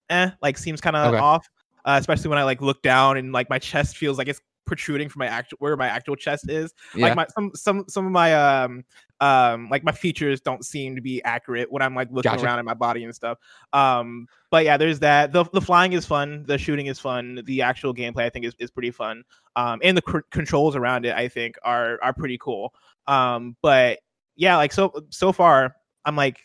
[0.09, 1.21] eh, like seems kind of okay.
[1.21, 1.47] off.
[1.85, 5.07] Uh, especially when I like look down and like my chest feels like it's protruding
[5.07, 6.73] from my actual where my actual chest is.
[6.93, 7.07] Yeah.
[7.07, 8.83] Like my some some some of my um
[9.19, 12.45] um like my features don't seem to be accurate when I'm like looking gotcha.
[12.45, 13.37] around at my body and stuff.
[13.73, 15.33] Um but yeah, there's that.
[15.33, 18.53] The the flying is fun, the shooting is fun, the actual gameplay I think is,
[18.59, 19.23] is pretty fun.
[19.55, 22.73] Um and the cr- controls around it I think are are pretty cool.
[23.07, 23.99] Um but
[24.35, 26.39] yeah, like so so far I'm like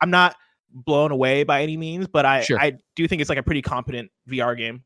[0.00, 0.36] I'm not
[0.72, 2.60] blown away by any means, but I sure.
[2.60, 4.84] I do think it's like a pretty competent VR game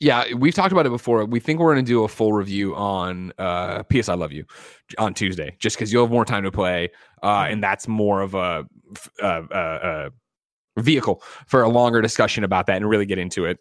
[0.00, 1.24] yeah, we've talked about it before.
[1.24, 4.44] We think we're going to do a full review on uh, PS I Love You
[4.98, 6.90] on Tuesday, just because you'll have more time to play,
[7.22, 7.52] uh, mm-hmm.
[7.52, 8.66] and that's more of a,
[9.20, 10.10] a, a,
[10.76, 13.58] a vehicle for a longer discussion about that and really get into it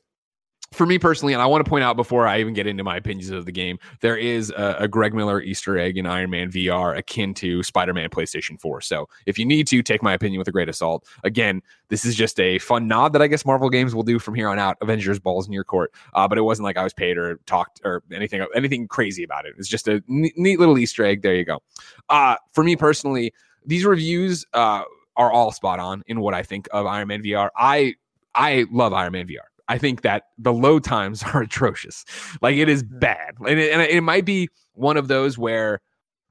[0.74, 2.98] for me personally, and I want to point out before I even get into my
[2.98, 6.52] opinions of the game, there is a, a, Greg Miller Easter egg in Iron Man
[6.52, 8.82] VR akin to Spider Man PlayStation 4.
[8.82, 11.06] So if you need to, take my opinion with a great assault.
[11.24, 14.36] Again, this is just a fun nod that I guess Marvel games will do from
[14.36, 14.78] here on out.
[14.82, 15.94] Avengers balls in your court.
[16.14, 19.46] Uh, but it wasn't like I was paid or talked or anything anything crazy about
[19.46, 19.54] it.
[19.58, 21.22] It's just a neat, neat little Easter egg.
[21.22, 21.62] There you go.
[22.10, 23.34] Uh, for me personally,
[23.66, 24.84] these reviews uh,
[25.16, 27.50] are all spot on in what I think of Iron Man VR.
[27.56, 27.96] I
[28.36, 29.53] I love Iron Man VR.
[29.68, 32.06] I think that the load times are atrocious.
[32.42, 33.36] Like it is bad.
[33.48, 35.82] And it, and it might be one of those where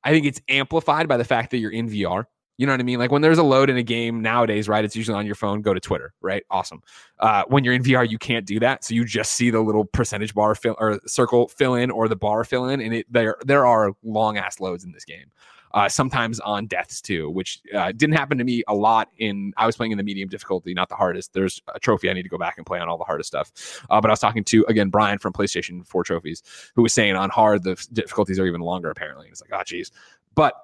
[0.05, 2.25] I think it's amplified by the fact that you're in VR.
[2.59, 2.99] You know what I mean?
[2.99, 4.85] Like when there's a load in a game nowadays, right?
[4.85, 5.63] It's usually on your phone.
[5.63, 6.45] Go to Twitter, right?
[6.51, 6.83] Awesome.
[7.19, 9.87] Uh, when you're in VR, you can't do that, so you just see the little
[9.87, 13.37] percentage bar fill or circle fill in or the bar fill in, and it there
[13.45, 15.33] there are long ass loads in this game
[15.75, 19.09] uh, sometimes on deaths too, which uh, didn't happen to me a lot.
[19.19, 21.33] In I was playing in the medium difficulty, not the hardest.
[21.33, 23.85] There's a trophy I need to go back and play on all the hardest stuff.
[23.91, 26.43] Uh, but I was talking to again Brian from PlayStation 4 trophies,
[26.75, 29.29] who was saying on hard the difficulties are even longer apparently.
[29.29, 29.91] It's like oh geez,
[30.35, 30.55] but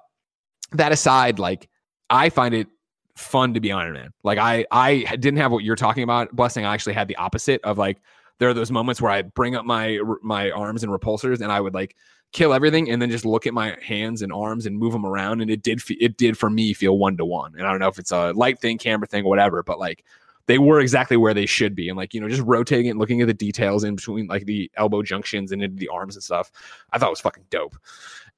[0.71, 1.69] that aside, like
[2.09, 2.67] I find it
[3.15, 4.13] fun to be Iron Man.
[4.23, 6.65] Like I I didn't have what you're talking about, blessing.
[6.65, 7.99] I actually had the opposite of like
[8.39, 11.59] there are those moments where I bring up my my arms and repulsors and I
[11.59, 11.95] would like
[12.31, 15.41] kill everything and then just look at my hands and arms and move them around
[15.41, 17.87] and it did it did for me feel one to one and i don't know
[17.87, 20.03] if it's a light thing camera thing whatever but like
[20.49, 21.89] they were exactly where they should be.
[21.89, 24.69] And like you know just rotating and looking at the details in between like the
[24.77, 26.51] elbow junctions and into the arms and stuff
[26.91, 27.75] i thought was fucking dope.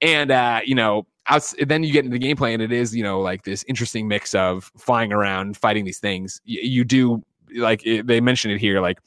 [0.02, 3.02] And uh you know outs- then you get into the gameplay and it is you
[3.02, 6.42] know like this interesting mix of flying around fighting these things.
[6.46, 7.24] Y- you do
[7.56, 9.00] like it, they mentioned it here like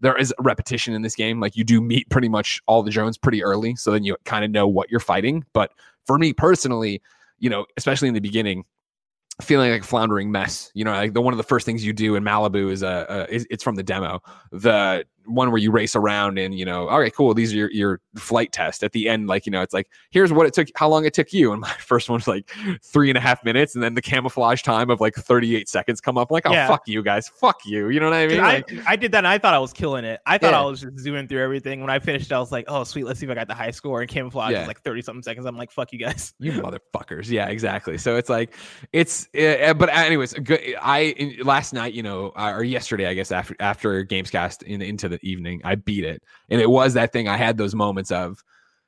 [0.00, 1.40] there is repetition in this game.
[1.40, 4.44] Like you do meet pretty much all the drones pretty early, so then you kind
[4.44, 5.44] of know what you're fighting.
[5.52, 5.72] But
[6.06, 7.02] for me personally,
[7.38, 8.64] you know, especially in the beginning,
[9.40, 10.70] feeling like a floundering mess.
[10.74, 13.06] You know, like the one of the first things you do in Malibu is uh,
[13.08, 14.20] uh it's from the demo.
[14.52, 17.34] The one where you race around and you know, all right, cool.
[17.34, 19.26] These are your, your flight test at the end.
[19.28, 21.52] Like you know, it's like here's what it took, how long it took you.
[21.58, 22.50] And my first one was like
[22.82, 26.18] three and a half minutes, and then the Camouflaj time of like 38 seconds come
[26.18, 26.30] up.
[26.30, 26.68] I'm like, oh Yeah.
[26.68, 27.88] fuck you guys, fuck you.
[27.88, 28.40] You know what I mean?
[28.40, 30.20] I, Like, I did that and I thought I was killing it.
[30.26, 30.60] I thought Yeah.
[30.60, 31.80] I was just zooming through everything.
[31.80, 33.04] When I finished, I was like, oh, sweet.
[33.04, 34.00] Let's see if I got the high score.
[34.02, 34.60] And Camouflaj Yeah.
[34.60, 35.46] was like 30 something seconds.
[35.46, 36.34] I'm like, fuck you guys.
[36.38, 37.28] you motherfuckers.
[37.30, 37.98] Yeah, exactly.
[37.98, 38.54] So it's like
[38.92, 43.32] it's uh, but anyways, good I in, last night, you know, or yesterday I guess
[43.32, 46.22] after after Gamescast in into the evening, I beat it.
[46.48, 48.42] And it was that thing I had those moments of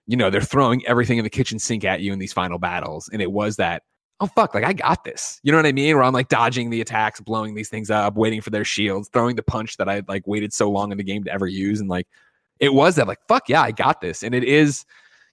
[0.06, 3.08] you know, they're throwing everything in the kitchen sink at you in these final battles
[3.12, 3.82] and it was that
[4.22, 5.40] oh fuck, like I got this.
[5.42, 5.94] You know what I mean?
[5.94, 9.36] Where I'm like dodging the attacks, blowing these things up, waiting for their shields, throwing
[9.36, 11.88] the punch that I like waited so long in the game to ever use and
[11.88, 12.06] like
[12.58, 14.22] it was that like fuck yeah, I got this.
[14.22, 14.84] And it is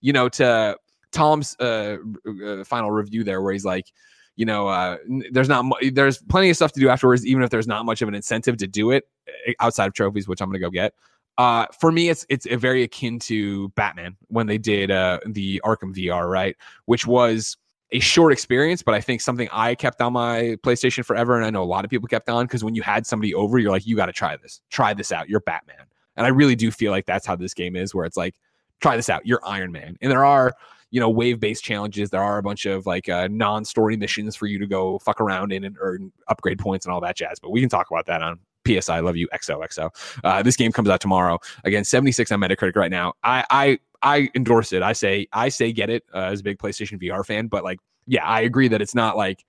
[0.02, 0.78] you know to
[1.12, 1.98] Tom's uh,
[2.46, 3.88] uh, final review there, where he's like,
[4.36, 4.98] you know, uh,
[5.32, 8.02] there's not mu- there's plenty of stuff to do afterwards, even if there's not much
[8.02, 10.94] of an incentive to do it uh, outside of trophies, which I'm gonna go get.
[11.38, 15.62] Uh, for me, it's it's a very akin to Batman when they did uh, the
[15.64, 17.58] Arkham VR, right, which was
[17.92, 21.50] a short experience, but I think something I kept on my PlayStation forever, and I
[21.50, 23.86] know a lot of people kept on because when you had somebody over, you're like,
[23.86, 25.30] you got to try this, try this out.
[25.30, 25.86] You're Batman,
[26.16, 28.36] and I really do feel like that's how this game is, where it's like,
[28.82, 29.26] try this out.
[29.26, 30.54] You're Iron Man, and there are
[30.90, 32.10] you know wave based challenges.
[32.10, 35.54] There are a bunch of like uh, non-story missions for you to go fuck around
[35.54, 38.22] in and earn upgrade points and all that jazz but we can talk about that
[38.22, 38.40] on
[38.80, 39.90] ps i love you xoxo
[40.24, 44.30] uh, this game comes out tomorrow again 76 on metacritic right now i i i
[44.36, 47.48] endorse it i say i say get it uh, as a big playstation vr fan
[47.48, 49.44] but like yeah i agree that it's not like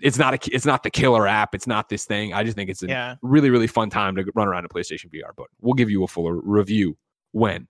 [0.00, 2.70] it's not a it's not the killer app it's not this thing i just think
[2.70, 3.14] it's a Yeah.
[3.22, 6.06] really really fun time to run around in playstation vr but we'll give you a
[6.08, 6.96] fuller review
[7.32, 7.66] when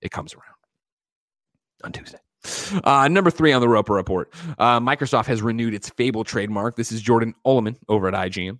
[0.00, 0.54] it comes around
[1.82, 2.18] on tuesday
[2.84, 4.30] uh, number three on the Roper report.
[4.58, 6.76] Uh, Microsoft has renewed its Fable trademark.
[6.76, 8.58] This is Jordan Oloman over at IGN.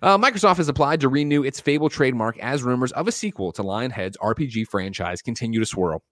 [0.00, 3.62] Uh, Microsoft has applied to renew its Fable trademark as rumors of a sequel to
[3.62, 6.02] Lionhead's RPG franchise continue to swirl.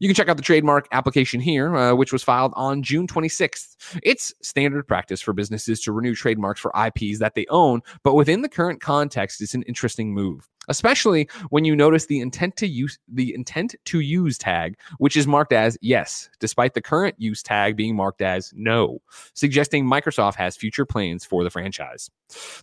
[0.00, 3.76] You can check out the trademark application here, uh, which was filed on June 26th.
[4.02, 8.42] It's standard practice for businesses to renew trademarks for IPs that they own, but within
[8.42, 12.98] the current context, it's an interesting move, especially when you notice the intent to use
[13.08, 17.76] the intent to use tag, which is marked as yes, despite the current use tag
[17.76, 19.00] being marked as no,
[19.34, 22.10] suggesting Microsoft has future plans for the franchise.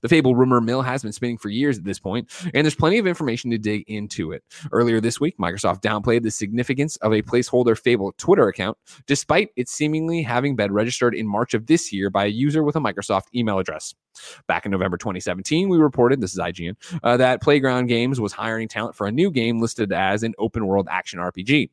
[0.02, 2.98] The Fable rumor mill has been spinning for years at this point, and there's plenty
[2.98, 4.44] of information to dig into it.
[4.72, 9.70] Earlier this week, Microsoft downplayed the significance of a placeholder Fable Twitter account, despite it
[9.70, 13.26] seemingly having been registered in March of this year by a user with a Microsoft
[13.36, 13.94] email address.
[14.48, 18.68] Back in November 2017, we reported, this is IGN, uh, that Playground Games was hiring
[18.68, 21.70] talent for a new game listed as an open world action RPG.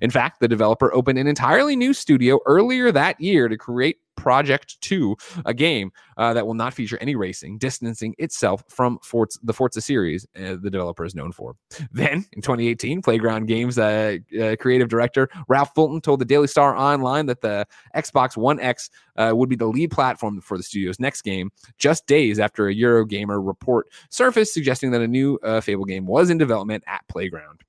[0.00, 4.80] In fact, the developer opened an entirely new studio earlier that year to create Project
[4.80, 5.16] 2,
[5.46, 8.98] a game uh, that will not feature any racing, distancing itself from
[9.42, 11.54] the Forza series uh, the developer is known for.
[11.92, 16.76] Then, in 2018, Playground Games uh, uh, creative director Ralph Fulton told the Daily Star
[16.76, 17.66] Online that the
[17.96, 22.06] Xbox One X uh, would be the lead platform for the studio's next game, just
[22.06, 26.38] days after a Eurogamer report surfaced suggesting that a new uh, Fable game was in
[26.38, 27.62] development at Playground.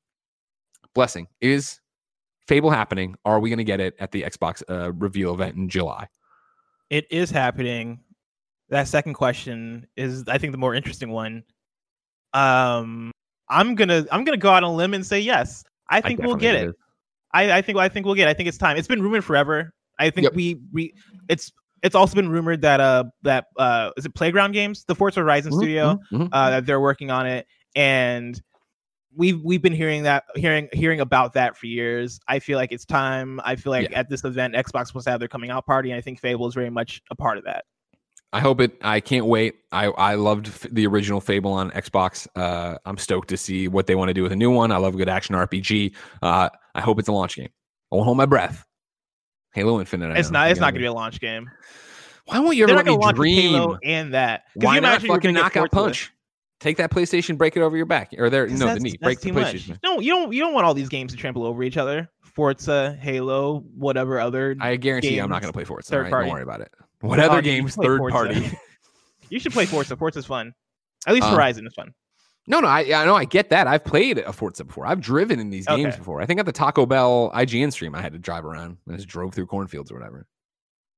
[0.93, 1.79] Blessing is
[2.47, 3.15] Fable happening?
[3.25, 6.07] Are we going to get it at the Xbox uh, reveal event in July?
[6.89, 7.99] It is happening.
[8.69, 11.43] That second question is, I think, the more interesting one.
[12.33, 13.11] Um,
[13.49, 15.63] I'm gonna I'm gonna go out on a limb and say yes.
[15.89, 16.75] I think we'll get it.
[17.33, 18.27] I, I think I think we'll get.
[18.27, 18.31] It.
[18.31, 18.77] I think it's time.
[18.77, 19.71] It's been rumored forever.
[19.97, 20.33] I think Yep.
[20.35, 20.93] we we
[21.29, 25.19] it's it's also been rumored that uh that uh is it Playground Games, the Forza
[25.21, 26.29] Horizon Mhm, studio, mhm, mhm.
[26.31, 28.39] uh that they're working on it, and
[29.15, 32.19] we've we've been hearing that hearing hearing about that for years.
[32.27, 33.39] I feel like it's time.
[33.43, 33.99] I feel like Yeah.
[33.99, 36.47] at this event, Xbox wants to have their coming out party, and I think Fable
[36.47, 37.65] is very much a part of that.
[38.31, 38.77] I hope it.
[38.83, 39.55] I can't wait.
[39.71, 42.27] I I loved f- the original Fable on Xbox.
[42.35, 44.71] Uh, I'm stoked to see what they want to do with a new one.
[44.71, 45.95] I love a good action RPG.
[46.21, 47.49] Uh, I hope it's a launch game.
[47.91, 48.63] I won't hold my breath.
[49.53, 50.11] Halo Infinite.
[50.11, 50.39] I It's know.
[50.41, 50.51] not.
[50.51, 51.49] It's not going to be a launch game.
[52.25, 53.77] Why won't you ever let me dream?
[53.83, 54.43] And that.
[54.53, 56.13] Why you not fucking gonna get knock out punch?
[56.59, 58.47] Take that PlayStation, break it over your back, or there.
[58.47, 58.97] No, the knee.
[59.01, 59.55] Break the too much.
[59.55, 59.79] PlayStation.
[59.81, 60.33] No, you don't.
[60.33, 62.09] You don't want all these games to trample over each other.
[62.21, 64.55] Forza, Halo, whatever other.
[64.59, 65.89] I guarantee you, I'm not going to play Forza.
[65.89, 66.09] third right?
[66.11, 66.25] party.
[66.27, 66.71] Don't worry about it.
[67.01, 67.75] What other Oh, games?
[67.75, 68.11] Third Forza.
[68.13, 68.51] party.
[69.29, 69.95] you should play Forza.
[69.95, 70.53] Forza's fun.
[71.07, 71.93] At least Uh, Horizon is fun.
[72.47, 73.67] No, no, I, I know, I get that.
[73.67, 74.85] I've played a Forza before.
[74.85, 76.19] I've driven in these games before.
[76.21, 78.77] I think at the Taco Bell IGN stream, I had to drive around.
[78.91, 80.25] I just drove through cornfields or whatever.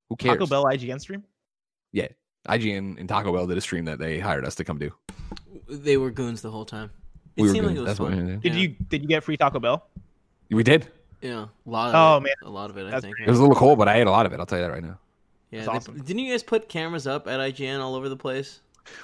[0.10, 0.36] Who cares?
[0.38, 1.24] Taco Bell IGN stream.
[1.92, 2.08] Yeah,
[2.48, 4.92] IGN and Taco Bell did a stream that they hired us to come do.
[5.72, 6.92] They were goons the whole time.
[7.38, 8.26] It We seemed like it was That's what fun.
[8.26, 8.42] we did.
[8.42, 8.60] Did Yeah.
[8.62, 9.88] you did you get free Taco Bell?
[10.50, 10.88] We did.
[11.22, 12.22] Yeah, a lot of Oh, it.
[12.24, 12.34] man.
[12.44, 12.88] a lot of it.
[12.88, 13.16] I That's think.
[13.20, 14.40] It was a little cold, but I ate a lot of it.
[14.40, 14.98] I'll tell you that right now.
[15.52, 15.98] Yeah, they- awesome.
[15.98, 18.62] didn't you guys put cameras up at IGN all over the place?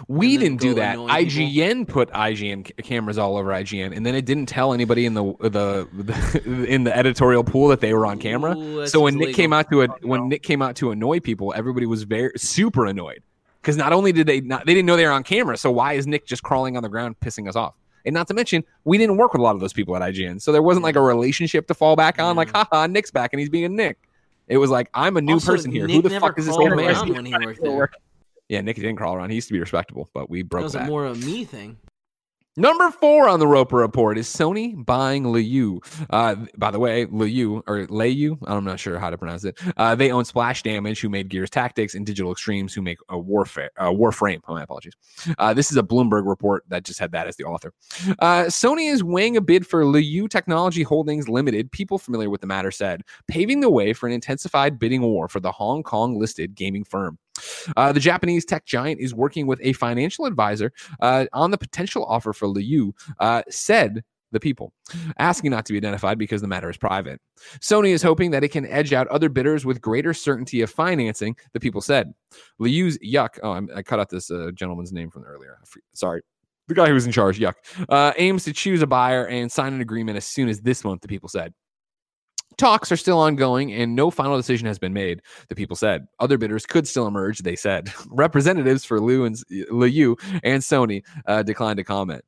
[0.08, 0.96] We didn't do that.
[0.96, 1.44] annoy people?
[1.44, 5.24] IGN put IGN cameras all over IGN, and then it didn't tell anybody in the
[5.40, 8.58] the, the in the editorial pool that they were on camera.
[8.58, 9.38] Ooh, so when seems Nick illegal.
[9.44, 10.30] came out to a, Oh, when.
[10.30, 13.22] Nick came out to annoy people, everybody was very super annoyed
[13.68, 15.92] because not only did they not they didn't know they were on camera, so why
[15.94, 17.74] is Nick just crawling on the ground pissing us off?
[18.06, 20.42] And not to mention, we didn't work with a lot of those people at IGN,
[20.42, 22.38] so there wasn't like a relationship to fall back on.
[22.38, 23.98] Like, haha, Nick's back and he's being a Nick.
[24.48, 25.86] It was like I'm a new Also, person here.
[25.86, 27.14] Nick Who the fuck is this old man?
[27.14, 27.90] when he worked there.
[28.48, 29.32] Yeah, Nick didn't crawl around.
[29.32, 30.84] He used to be respectable, but we That broke was that.
[30.84, 31.76] a more of a me thing.
[32.60, 35.78] Number four on the Roper report is Sony buying Leyou.
[36.10, 39.60] Uh, by the way, Leyou or Leyou, I'm not sure how to pronounce it.
[39.78, 43.20] Uh, they own Splash Damage, who made Gears Tactics, and Digital Extremes, who make a
[43.20, 44.40] Warfare, uh, Warframe.
[44.48, 44.94] Oh, my apologies.
[45.38, 47.74] Uh, this is a Bloomberg report that just had that as the author.
[48.18, 51.72] Uh, Sony is weighing a bid for Leyou Technology Holdings Limited.
[51.72, 55.40] People familiar with the matter said, paving the way for an intensified bidding war for
[55.40, 57.20] the Hong Kong listed gaming firm.
[57.76, 60.72] Uh, the Japanese tech giant is working with a financial advisor
[61.02, 64.74] uh, on the potential offer for Leyou, uh, said the people,
[65.20, 67.22] asking not to be identified because the matter is private.
[67.60, 71.36] Sony is hoping that it can edge out other bidders with greater certainty of financing,
[71.54, 72.14] the people said.
[72.60, 75.60] Leyou's Yuck, oh, I'm, I cut out this uh, gentleman's name from earlier.
[75.94, 76.22] Sorry.
[76.68, 77.54] The guy who was in charge, Yuck,
[77.88, 81.02] uh, aims to choose a buyer and sign an agreement as soon as this month,
[81.02, 81.54] the people said.
[82.58, 86.08] Talks are still ongoing and no final decision has been made, the people said.
[86.20, 87.92] Other bidders could still emerge, they said.
[88.10, 89.36] Representatives for Leyou and
[89.70, 92.24] Leyou and Sony uh, declined to comment.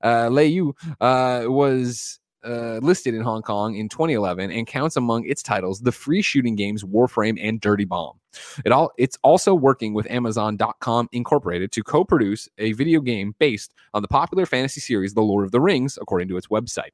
[0.00, 5.42] Uh, Leyou uh, was uh, listed in Hong Kong in 2011 and counts among its
[5.42, 8.18] titles the free shooting games Warframe and Dirty Bomb.
[8.64, 14.02] It all it's also working with Amazon.com Incorporated to co-produce a video game based on
[14.02, 16.90] the popular fantasy series The Lord of the Rings, according to its website.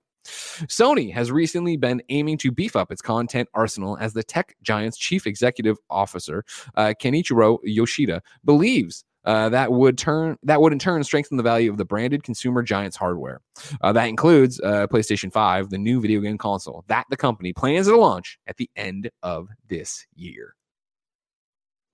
[0.66, 4.97] Sony has recently been aiming to beef up its content arsenal as the tech giant's
[4.99, 6.45] chief executive officer,
[6.76, 11.70] uh, Kenichiro Yoshida, believes uh, that would turn that would in turn strengthen the value
[11.70, 13.41] of the branded consumer giant's hardware.
[13.83, 17.87] Uh, that includes uh, PlayStation 5, the new video game console that the company plans
[17.87, 20.55] to launch at the end of this year.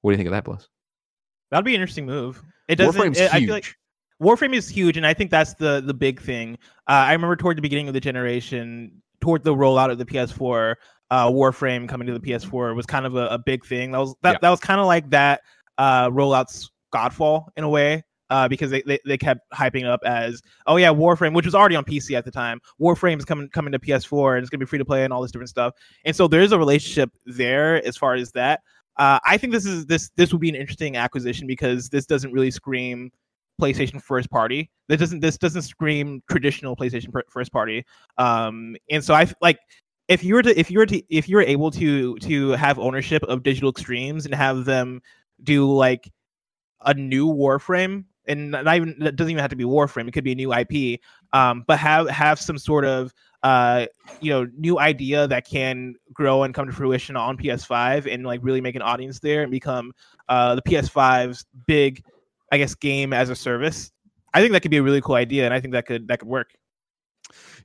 [0.02, 0.68] What do you think of that, Bliss?
[1.50, 2.42] That'd be an interesting move.
[2.68, 2.94] It doesn't.
[2.96, 3.74] Warframe's it- I feel like
[4.22, 6.58] Warframe is huge, and I think that's the the big thing.
[6.88, 10.74] Uh, I remember toward the beginning of the generation, toward the rollout of the PS4,
[11.10, 13.92] uh, Warframe coming to the PS4 was kind of a, a big thing.
[13.92, 14.38] That was that Yeah.
[14.42, 15.42] that was kind of like that
[15.78, 18.02] uh, rollout's Godfall in a way.
[18.28, 21.54] Uh, because they, they, they kept hyping it up as oh yeah Warframe which was
[21.54, 24.66] already on PC at the time Warframe's coming coming to PS4 and it's gonna be
[24.66, 27.96] free to play and all this different stuff and so there's a relationship there as
[27.96, 28.62] far as that
[28.96, 32.32] uh, I think this is this this would be an interesting acquisition because this doesn't
[32.32, 33.12] really scream
[33.60, 34.70] PlayStation first party.
[34.88, 37.84] This doesn't this doesn't scream traditional PlayStation first party.
[38.18, 39.58] Um, and so I like
[40.08, 42.78] if you were to if you were to if you were able to to have
[42.78, 45.00] ownership of Digital Extremes and have them
[45.42, 46.10] do like
[46.84, 50.08] a new Warframe and not even that doesn't even have to be Warframe.
[50.08, 51.00] It could be a new IP.
[51.32, 53.86] Um, but have have some sort of uh
[54.20, 58.40] you know new idea that can grow and come to fruition on PS5 and like
[58.42, 59.92] really make an audience there and become
[60.28, 62.02] uh the PS5's big
[62.52, 63.90] I guess game as a service.
[64.34, 66.20] I think that could be a really cool idea and I think that could that
[66.20, 66.50] could work.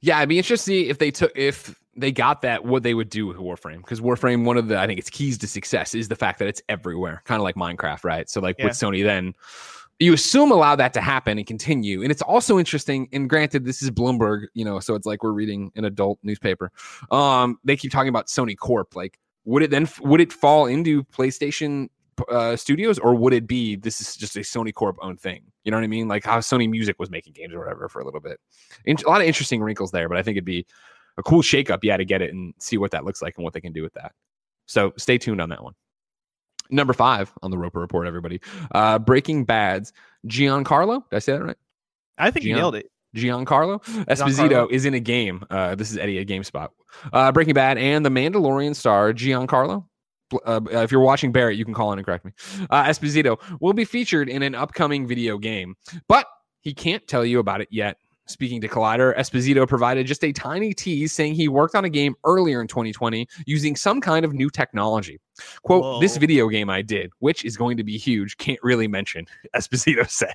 [0.02, 2.94] Yeah, I'd be interested to see if they took if they got that what they
[2.94, 5.94] would do with Warframe because Warframe one of the I think its keys to success
[5.94, 8.30] is the fact that it's everywhere, kind of like Minecraft, right?
[8.30, 8.66] So like Yeah.
[8.66, 9.34] with Sony, then
[10.00, 13.08] you assume allow that to happen and continue, and it's also interesting.
[13.14, 16.72] And granted, this is Bloomberg, you know, so it's like we're reading an adult newspaper.
[17.12, 18.96] Um, they keep talking about Sony Corp.
[18.96, 21.90] Like, would it then would it fall into PlayStation
[22.30, 25.44] uh, Studios or would it be this is just a Sony Corp owned thing?
[25.64, 26.08] You know what I mean?
[26.08, 28.40] Like how Sony Music was making games or whatever for a little bit.
[28.86, 30.66] In- a lot of interesting wrinkles there, but I think it'd be
[31.18, 33.54] a cool shakeup, yeah, to get it and see what that looks like and what
[33.54, 34.14] they can do with that.
[34.66, 35.74] So stay tuned on that one.
[36.70, 38.40] Number five on the Roper Report, everybody.
[38.72, 39.92] Uh, Breaking Bad's
[40.28, 41.04] Giancarlo.
[41.10, 41.58] Did I say that right?
[42.18, 42.90] I think you nailed it.
[43.16, 45.44] Giancarlo Esposito is in a game.
[45.50, 46.70] Uh, this is Eddie at GameSpot.
[47.12, 49.86] Uh, Breaking Bad and the Mandalorian star Giancarlo.
[50.46, 52.32] Uh, if you're watching Barrett, you can call in and correct me.
[52.70, 55.76] Uh, Esposito will be featured in an upcoming video game,
[56.08, 56.28] but
[56.62, 57.98] he can't tell you about it yet.
[58.28, 62.16] Speaking to Collider, Esposito provided just a tiny tease saying he worked on a game
[62.24, 65.20] earlier in 2020 using some kind of new technology.
[65.64, 69.26] Quote, this video game I did, which is going to be huge, can't really mention,
[69.56, 70.34] Esposito said.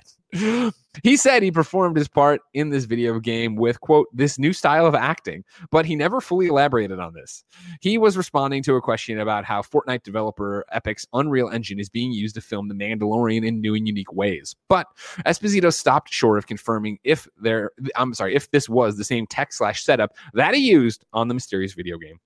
[1.03, 4.85] he said he performed his part in this video game with, quote, this new style
[4.85, 7.43] of acting, but he never fully elaborated on this.
[7.81, 12.11] He was responding to a question about how Fortnite developer Epic's Unreal Engine is being
[12.11, 14.55] used to film The Mandalorian in new and unique ways.
[14.67, 14.87] But
[15.25, 19.53] Esposito stopped short of confirming if there, I'm sorry, if this was the same tech
[19.53, 22.19] slash setup that he used on the mysterious video game.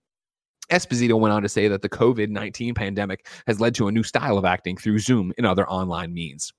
[0.71, 4.03] Esposito went on to say that the COVID 19 pandemic has led to a new
[4.03, 6.51] style of acting through Zoom and other online means.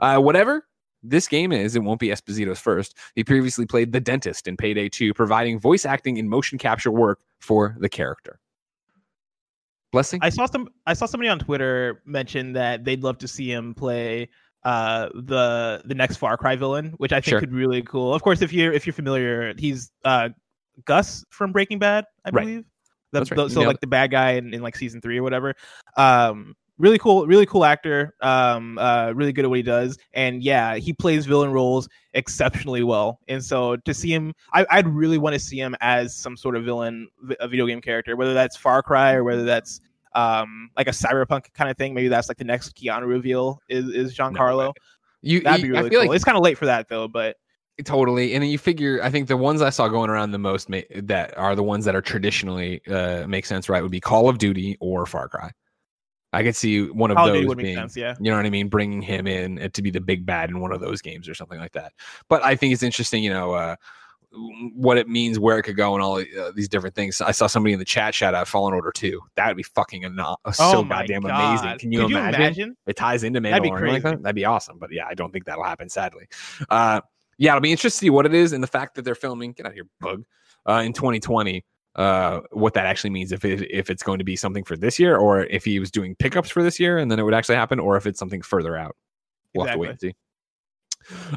[0.00, 0.66] Uh, whatever
[1.02, 2.96] this game is, it won't be Esposito's first.
[3.14, 7.20] He previously played the dentist in Payday 2, providing voice acting and motion capture work
[7.40, 8.38] for the character.
[9.92, 10.20] Blessing.
[10.22, 10.68] I saw some.
[10.86, 14.28] I saw somebody on Twitter mention that they'd love to see him play
[14.62, 17.40] uh the the next Far Cry villain, which I think Sure.
[17.40, 18.14] could be really cool.
[18.14, 20.28] Of course, if you're if you're familiar, he's uh
[20.84, 22.44] Gus from Breaking Bad, I Right.
[22.44, 22.64] believe.
[23.12, 23.36] The, right.
[23.36, 25.54] the- so like the bad guy in, in like season three or whatever.
[25.96, 28.14] Um, really cool, really cool actor.
[28.22, 32.82] Um, uh, really good at what he does, and yeah, he plays villain roles exceptionally
[32.82, 33.18] well.
[33.28, 36.56] And so to see him, I, I'd really want to see him as some sort
[36.56, 37.08] of villain,
[37.40, 39.80] a video game character, whether that's Far Cry or whether that's
[40.16, 41.94] um like a cyberpunk kind of thing.
[41.94, 44.72] Maybe that's like the next Keanu reveal is is Giancarlo.
[45.22, 46.08] you, That'd you- be I really feel cool.
[46.08, 47.36] like it's kind of late for that though, but
[47.84, 49.00] Totally, and then you figure.
[49.02, 51.84] I think the ones I saw going around the most ma- that are the ones
[51.84, 53.82] that are traditionally uh, make sense, right?
[53.82, 55.50] Would be Call of Duty or Far Cry.
[56.32, 57.96] I could see one of Call those Duty would make being, sense.
[57.96, 58.14] Yeah.
[58.20, 60.60] you know what I mean, bringing him in uh, to be the big bad in
[60.60, 61.92] one of those games or something like that.
[62.28, 63.76] But I think it's interesting, you know, uh,
[64.76, 67.20] what it means, where it could go, and all uh, these different things.
[67.20, 69.20] I saw somebody in the chat shout out Fallen Order Two.
[69.34, 71.58] That would be fucking ano- uh, so oh goddamn God.
[71.62, 71.78] amazing.
[71.78, 72.40] Can you imagine?
[72.40, 72.76] You imagine?
[72.86, 74.78] it ties into That'd be Mandalorian like that, that'd be awesome.
[74.78, 76.28] But yeah, I don't think that'll happen, sadly.
[76.68, 77.00] Uh,
[77.40, 79.52] yeah, it'll be interesting to see what it is and the fact that they're filming.
[79.52, 80.24] Get out of here, bug.
[80.68, 81.64] Uh, in 2020,
[81.96, 84.98] uh, what that actually means if it if it's going to be something for this
[84.98, 87.54] year, or if he was doing pickups for this year and then it would actually
[87.54, 88.94] happen, or if it's something further out.
[89.54, 90.14] We'll have to wait and see.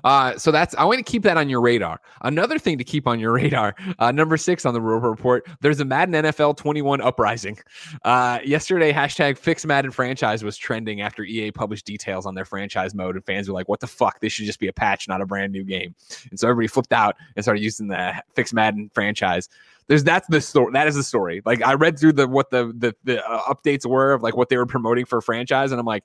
[0.03, 1.99] Uh, so that's I want to keep that on your radar.
[2.21, 5.45] Another thing to keep on your radar, uh, number six on the Roper Report.
[5.61, 7.57] There's a Madden NFL 21 uprising.
[8.03, 12.93] Uh, yesterday, hashtag Fix Madden franchise was trending after EA published details on their franchise
[12.93, 14.19] mode, and fans were like, "What the fuck?
[14.19, 15.95] This should just be a patch, not a brand new game."
[16.29, 19.49] And so everybody flipped out and started using the Fix Madden franchise.
[19.87, 20.71] There's that's the story.
[20.73, 21.41] That is the story.
[21.45, 24.49] Like I read through the what the the, the uh, updates were of like what
[24.49, 26.03] they were promoting for franchise, and I'm like.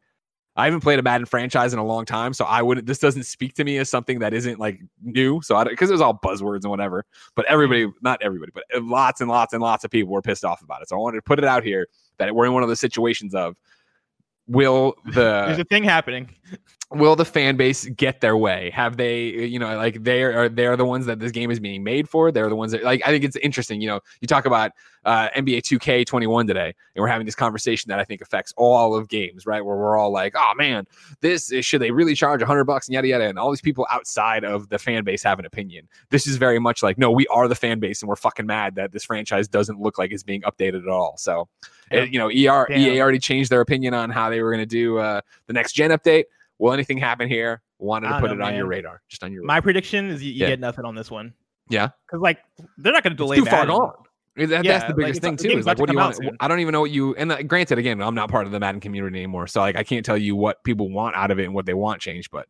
[0.59, 2.84] I haven't played a Madden franchise in a long time, so I wouldn't.
[2.84, 5.40] This doesn't speak to me as something that isn't like new.
[5.40, 7.04] So I because it was all buzzwords and whatever.
[7.36, 10.44] But everybody, not everybody, but uh, lots and lots and lots of people were pissed
[10.44, 10.88] off about it.
[10.88, 11.86] So I wanted to put it out here
[12.18, 13.54] that we're in one of the situations of
[14.48, 16.34] will the There's a thing happening.
[16.91, 18.70] Will the fan base get their way?
[18.70, 21.84] Have they, you know, like they are they're the ones that this game is being
[21.84, 22.32] made for.
[22.32, 23.80] They're the ones that like I think it's interesting.
[23.80, 24.72] You know, you talk about
[25.05, 29.09] uh, NBA 2K21 today, and we're having this conversation that I think affects all of
[29.09, 29.64] games, right?
[29.64, 30.86] Where we're all like, oh man,
[31.20, 33.86] this is, should they really charge 100 bucks and yada yada, and all these people
[33.91, 35.89] outside of the fan base have an opinion.
[36.11, 38.74] This is very much like, no, we are the fan base, and we're fucking mad
[38.76, 41.16] that this franchise doesn't look like it's being updated at all.
[41.18, 41.49] So,
[41.91, 42.01] Yeah.
[42.01, 42.80] uh, you know, ER, Damn.
[42.80, 45.72] EA already changed their opinion on how they were going to do uh, the next
[45.72, 46.24] gen update.
[46.59, 47.62] Will anything happen here?
[47.78, 50.32] Wanted to put know, it on your radar, just on your My prediction is you,
[50.32, 50.48] you Yeah.
[50.48, 51.32] get nothing on this one.
[51.68, 51.88] Yeah.
[52.06, 52.38] Because like
[52.78, 53.36] they're not going to delay.
[53.36, 53.92] It's too far gone.
[54.36, 55.59] That- Yeah, that's the biggest it's- thing too.
[55.59, 56.16] Is like, what do you want?
[56.16, 56.36] soon.
[56.40, 57.14] I don't even know what you.
[57.16, 59.82] And uh, granted, again, I'm not part of the Madden community anymore, so like I
[59.84, 62.30] can't tell you what people want out of it and what they want changed.
[62.30, 62.46] But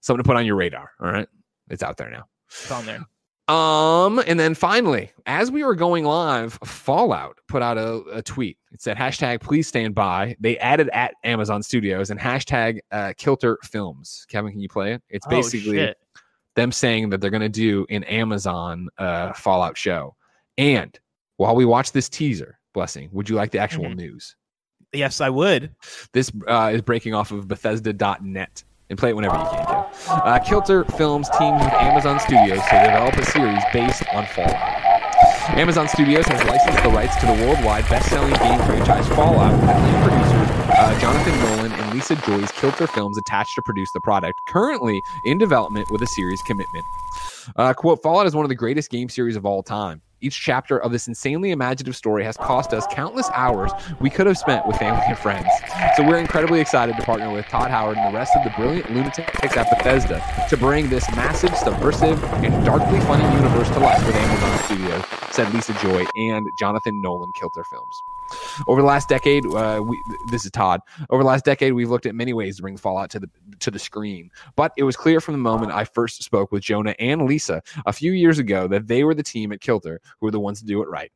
[0.00, 0.90] something to put on your radar.
[1.00, 1.28] All right,
[1.68, 2.24] it's out there now.
[2.48, 3.04] It's on there.
[3.46, 8.56] Um, and then finally, as we were going live, Fallout put out a, a tweet.
[8.72, 10.34] It said hashtag please stand by.
[10.40, 14.24] They added at Amazon Studios and hashtag uh, Kilter Films.
[14.30, 15.02] Kevin, can you play it?
[15.10, 15.98] It's Oh, basically shit.
[16.56, 20.16] them saying that they're going to do an Amazon uh, Fallout show.
[20.56, 20.98] And
[21.36, 23.96] while we watch this teaser, blessing, would you like the actual Mhm.
[23.96, 24.36] news?
[24.92, 25.74] Yes, I would.
[26.12, 28.64] This uh, is breaking off of Bethesda.net.
[28.90, 29.86] And play it whenever you can, Kev.
[30.08, 34.84] Uh, Kilter Films teamed with Amazon Studios to develop a series based on Fallout.
[35.50, 40.10] Amazon Studios has licensed the rights to the worldwide best-selling game franchise Fallout, with acclaimed
[40.10, 45.02] producers uh, Jonathan Nolan and Lisa Joy's Kilter Films attached to produce the product, currently
[45.24, 46.84] in development with a series commitment.
[47.56, 50.02] Uh, quote, Fallout is one of the greatest game series of all time.
[50.24, 54.38] Each chapter of this insanely imaginative story has cost us countless hours we could have
[54.38, 55.46] spent with family and friends.
[55.98, 58.90] So we're incredibly excited to partner with Todd Howard and the rest of the brilliant
[58.90, 64.16] lunatics at Bethesda to bring this massive, subversive, and darkly funny universe to life with
[64.16, 68.02] Amazon Studios, said Lisa Joy and Jonathan Nolan Kilter Films.
[68.66, 70.00] Over the last decade, uh, we,
[70.30, 70.80] this is Todd.
[71.10, 73.28] Over the last decade, we've looked at many ways to bring Fallout to the
[73.60, 74.30] to the screen.
[74.56, 77.92] But it was clear from the moment I first spoke with Jonah and Lisa a
[77.92, 80.66] few years ago that they were the team at Kilter who were the ones to
[80.66, 81.12] do it right.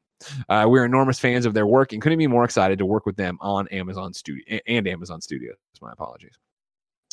[0.48, 3.16] Uh, we're enormous fans of their work and couldn't be more excited to work with
[3.16, 5.56] them on Amazon Studio and Amazon Studios.
[5.80, 6.38] My apologies.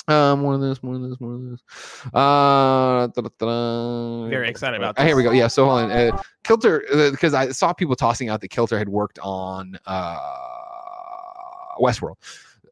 [0.07, 1.61] Um, more of this, more of this, more of this.
[2.13, 3.07] Uh.
[4.29, 5.31] Very excited about Uh, Here we go.
[5.31, 5.47] Yeah.
[5.47, 5.91] So hold on.
[5.91, 10.19] Uh, Kilter, because I saw people tossing out that Kilter had worked on uh,
[11.79, 12.17] Westworld.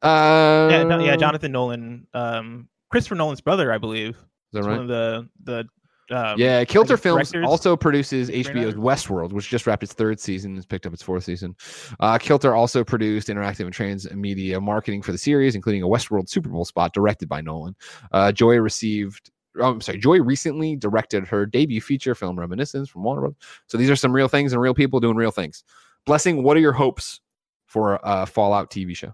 [0.02, 1.16] Uh, Yeah, no, yeah.
[1.16, 4.10] Jonathan Nolan, um, Christopher Nolan's brother, I believe.
[4.10, 4.16] Is
[4.54, 4.72] that right?
[4.72, 5.66] One of the the
[6.12, 8.76] Um, yeah, Kilter Films directors, also produces HBO's.
[8.76, 11.56] Westworld, which just wrapped its third season and has picked up its fourth season.
[12.00, 16.50] Uh, Kilter also produced interactive and transmedia marketing for the series, including a Westworld Super
[16.50, 17.76] Bowl spot directed by Nolan.
[18.12, 19.32] Uh, Joy received.
[19.60, 20.00] Oh, I'm sorry.
[20.00, 23.36] Joy recently directed her debut feature film, Reminiscence, from Warner Bros.
[23.68, 25.64] So these are some real things and real people doing real things.
[26.06, 27.22] Blessing, what are your hopes
[27.68, 29.14] for a Fallout TV show?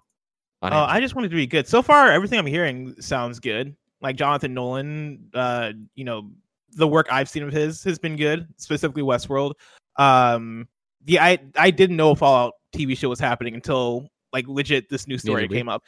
[0.62, 0.90] Oh, Amazon?
[0.90, 1.68] I just wanted to be good.
[1.68, 3.76] So far, everything I'm hearing sounds good.
[4.02, 6.32] Like Jonathan Nolan, uh, you know,
[6.74, 9.54] the work I've seen of his has been good, specifically Westworld.
[9.98, 10.68] Um,
[11.06, 15.08] yeah, I I didn't know a Fallout TV show was happening until like legit this
[15.08, 15.56] new story we.
[15.56, 15.84] came up,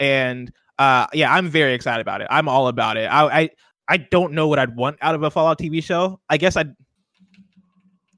[0.00, 2.28] and uh, yeah, I'm very excited about it.
[2.30, 3.06] I'm all about it.
[3.06, 3.50] I I
[3.88, 6.20] I don't know what I'd want out of a Fallout TV show.
[6.28, 6.74] I guess I'd.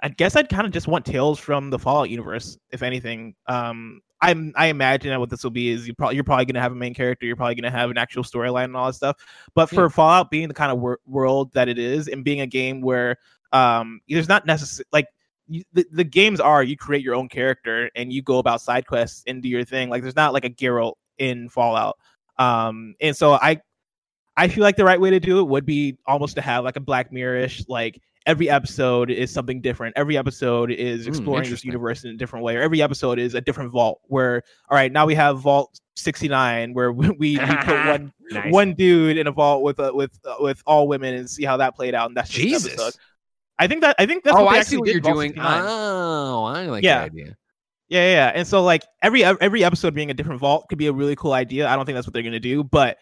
[0.02, 3.34] I guess I'd kind of just want tales from the Fallout universe, if anything.
[3.48, 6.54] Um, I'm I imagine that what this will be is you probably you're probably going
[6.54, 8.86] to have a main character, you're probably going to have an actual storyline and all
[8.86, 9.16] that stuff.
[9.54, 9.88] But for Yeah.
[9.88, 13.18] Fallout being the kind of wor- world that it is, and being a game where
[13.52, 15.06] um, there's not necessarily like
[15.46, 18.86] you, the, the games are you create your own character and you go about side
[18.86, 19.90] quests and do your thing.
[19.90, 21.98] Like there's not like a Geralt in Fallout.
[22.38, 23.60] Um, and so I
[24.36, 26.76] I feel like the right way to do it would be almost to have like
[26.76, 29.94] a Black Mirror-ish, like every episode is something different.
[29.96, 33.34] Every episode is Hmm, exploring this universe in a different way, or every episode is
[33.34, 34.00] a different vault.
[34.06, 38.52] Where all right, now we have Vault 69, where we, we put one Nice.
[38.52, 41.58] one dude in a vault with uh, with uh, with all women and see how
[41.58, 42.08] that played out.
[42.08, 42.72] And that's just Jesus.
[42.72, 42.94] episode.
[43.58, 45.28] I think that I think that's oh, I see what you're doing.
[45.30, 45.62] 69.
[45.64, 47.00] Oh, I like Yeah.
[47.00, 47.36] that idea.
[47.88, 48.32] Yeah, yeah, yeah.
[48.34, 51.34] And so like every every episode being a different vault could be a really cool
[51.34, 51.68] idea.
[51.68, 52.96] I don't think that's what they're gonna do, but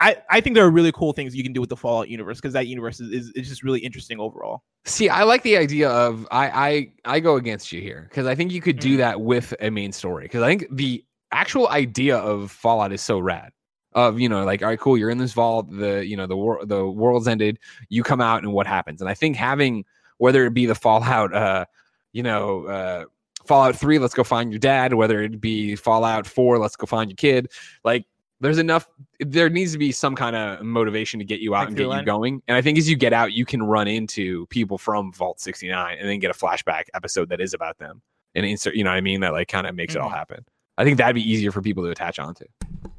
[0.00, 2.38] I I think there are really cool things you can do with the Fallout universe
[2.38, 4.62] because that universe is, is, is just really interesting overall.
[4.84, 8.34] See, I like the idea of I I I go against you here because I
[8.34, 8.98] think you could do Mm.
[8.98, 13.18] that with a main story because I think the actual idea of Fallout is so
[13.18, 13.52] rad.
[13.92, 15.70] Of you know, like all right, cool, you're in this vault.
[15.70, 17.58] The you know the war the world's ended.
[17.88, 19.00] You come out and what happens?
[19.00, 19.86] And I think having
[20.18, 21.64] whether it be the Fallout, uh,
[22.12, 23.04] you know, uh,
[23.46, 24.92] Fallout Three, let's go find your dad.
[24.92, 27.50] Whether it be Fallout Four, let's go find your kid.
[27.84, 28.04] Like
[28.40, 28.88] there's enough.
[29.20, 31.84] There needs to be some kind of motivation to get you out Like and get
[31.84, 32.42] through you going.
[32.48, 35.96] And I think as you get out, you can run into people from Vault 69
[35.98, 38.02] and then get a flashback episode that is about them
[38.34, 38.74] and insert.
[38.74, 39.20] You know what I mean?
[39.20, 40.14] That like kind of makes it all Mhm.
[40.16, 40.44] happen.
[40.78, 42.44] I think that'd be easier for people to attach onto.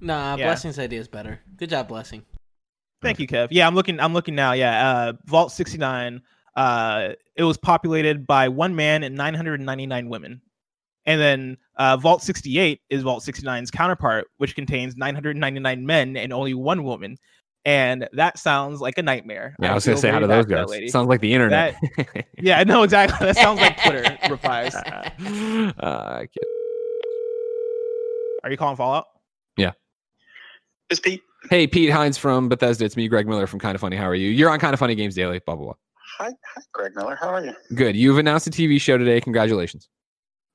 [0.02, 0.46] Nah, Yeah.
[0.46, 1.40] Blessing's idea is better.
[1.58, 2.24] Good job, Blessing.
[3.04, 3.50] Thank you, Kev.
[3.52, 4.00] Yeah, I'm looking.
[4.00, 4.54] I'm looking now.
[4.54, 6.22] Yeah, uh, Vault 69.
[6.56, 10.42] Uh, it was populated by one man and 999 women,
[11.08, 16.54] and then uh, Vault 68 is Vault 69's counterpart, which contains 999 men and only
[16.54, 17.18] one woman.
[17.66, 19.56] And that sounds like a nightmare.
[19.60, 20.88] Yeah, I was gonna say, how very do those bad for go?
[20.88, 21.76] Sounds like the internet.
[22.40, 23.26] Yeah, no, exactly.
[23.26, 24.76] That sounds like Twitter replies.
[24.76, 26.44] uh, kid.
[28.44, 29.06] Are you calling Fallout?
[29.58, 29.72] Yeah.
[30.90, 31.22] It's Pete.
[31.50, 32.86] hey, Pete Hines from Bethesda.
[32.86, 33.98] It's me, Greg Miller from Kind of Funny.
[33.98, 34.30] How are you?
[34.30, 35.40] You're on Kind of Funny Games Daily.
[35.40, 35.74] Blah blah blah.
[36.20, 37.18] Hi, hi, Greg Miller.
[37.20, 37.54] How are you?
[37.76, 37.96] Good.
[37.98, 39.20] You've announced a TV show today.
[39.20, 39.90] Congratulations.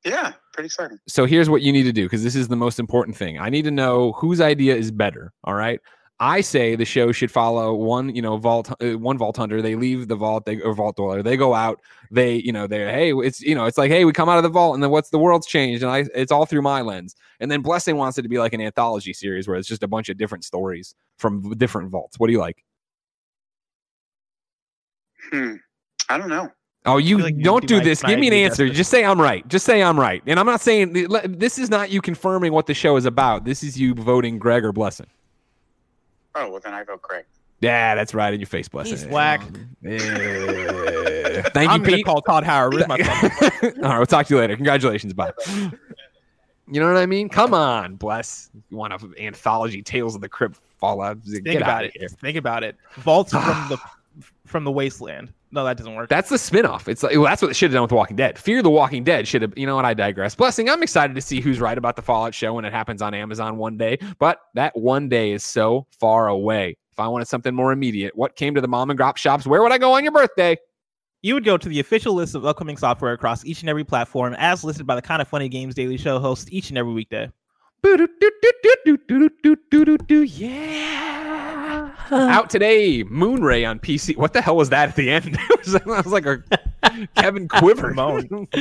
[0.05, 0.99] Yeah, pretty exciting.
[1.07, 3.39] so here's what you need to do because this is the most important thing.
[3.39, 5.33] I need to know whose idea is better.
[5.45, 5.81] All right.
[6.21, 9.61] I say the show should follow one, you know, vault, uh, one vault hunter.
[9.61, 11.21] They leave the vault, they or vault dweller.
[11.21, 11.81] They go out.
[12.13, 14.45] They, you know, they're hey, it's you know, it's like hey, we come out of
[14.45, 17.17] the vault, and then what's the world's changed, and I, it's all through my lens.
[17.41, 19.89] And then Blessing wants it to be like an anthology series where it's just a
[19.89, 22.21] bunch of different stories from different vaults.
[22.21, 22.63] What do you like?
[25.33, 25.55] Hmm.
[26.09, 26.51] I don't know.
[26.85, 28.03] Oh, you like don't do do this.
[28.03, 28.69] Give me an answer.
[28.69, 29.47] Just say I'm right.
[29.49, 30.23] Just say I'm right.
[30.27, 30.93] And I'm not saying
[31.29, 33.45] this is not you confirming what the show is about.
[33.45, 35.07] This is you voting Greg or Blessing.
[36.35, 37.25] Oh, well, then I vote Greg.
[37.61, 38.95] Yeah, that's right in your face, Blessing.
[38.95, 39.43] He's whack.
[39.43, 41.43] Um, yeah.
[41.51, 42.05] Thank I'm you, gonna Pete.
[42.07, 42.75] call Todd Howard.
[42.75, 42.99] Where's my
[43.61, 43.85] phone?
[43.85, 44.57] All right, we'll talk to you later.
[44.57, 45.13] Congratulations.
[45.13, 45.33] Bye.
[46.67, 47.29] You know what I mean?
[47.29, 48.51] Come on, bless.
[48.71, 51.23] You want an anthology Tales of the Crypt Fallout?
[51.25, 51.99] Get Think out about of it.
[52.01, 52.09] here.
[52.09, 52.77] Think about it.
[52.97, 53.79] Vaults from the
[54.47, 55.33] from the wasteland.
[55.53, 56.09] No, that doesn't work.
[56.09, 56.89] That's the spinoff.
[56.89, 58.39] It's like well, that's what they should have done with Walking Dead.
[58.39, 59.57] Fear the Walking Dead should have.
[59.57, 59.85] You know what?
[59.85, 60.35] I digress.
[60.35, 60.71] Blessing.
[60.71, 63.59] I'm excited to see who's right about the Fallout show when it happens on Amazon
[63.59, 63.99] one day.
[64.19, 66.77] But that one day is so far away.
[66.91, 69.47] If I wanted something more immediate, what came to the mom and grop shops?
[69.47, 70.57] Where would I go on your birthday?
[71.23, 74.35] you would go to the official list of upcoming software across each and every platform
[74.39, 77.31] as listed by the kind of funny games daily show host each and every weekday
[80.25, 81.91] Yeah.
[82.11, 84.17] Out today, Moonray on PC.
[84.17, 85.37] What the hell was that at the end?
[85.51, 86.43] it was, that was like a
[87.17, 87.95] Kevin Quiver.
[87.95, 88.29] Moan.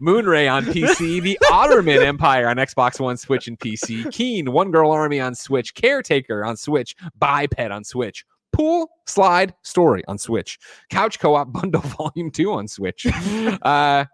[0.00, 4.90] Moonray on PC, The Otterman Empire on Xbox One, Switch, and PC, Keen, One Girl
[4.90, 10.58] Army on Switch, Caretaker on Switch, Biped on Switch, Pool Slide Story on Switch,
[10.90, 14.04] Couch Co-op Bundle Volume 2 on Switch, uh,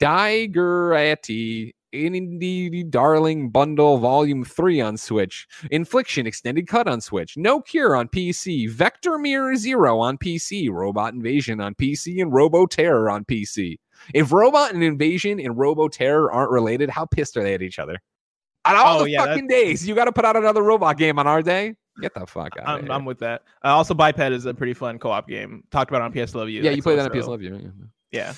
[0.00, 7.94] Digerati Indie Darling Bundle Volume 3 on Switch, Infliction Extended Cut on Switch, No Cure
[7.96, 13.24] on PC, Vector Mirror Zero on PC, Robot Invasion on PC, and Robo Terror on
[13.24, 13.76] PC.
[14.14, 17.78] If Robot and Invasion and Robo Terror aren't related, how pissed are they at each
[17.78, 17.98] other?
[18.64, 21.18] On all Oh, the yeah, fucking days, you got to put out another robot game
[21.18, 21.74] on our day.
[22.00, 22.92] Get the fuck out I'm, here.
[22.92, 23.42] I'm with that.
[23.64, 25.62] Uh, also, Biped is a pretty fun co-op game.
[25.70, 26.62] Talked about on PS Love You.
[26.62, 27.20] yeah, you played that on.
[27.20, 27.54] PS Love You.
[27.54, 27.64] right?
[28.12, 28.32] Yeah.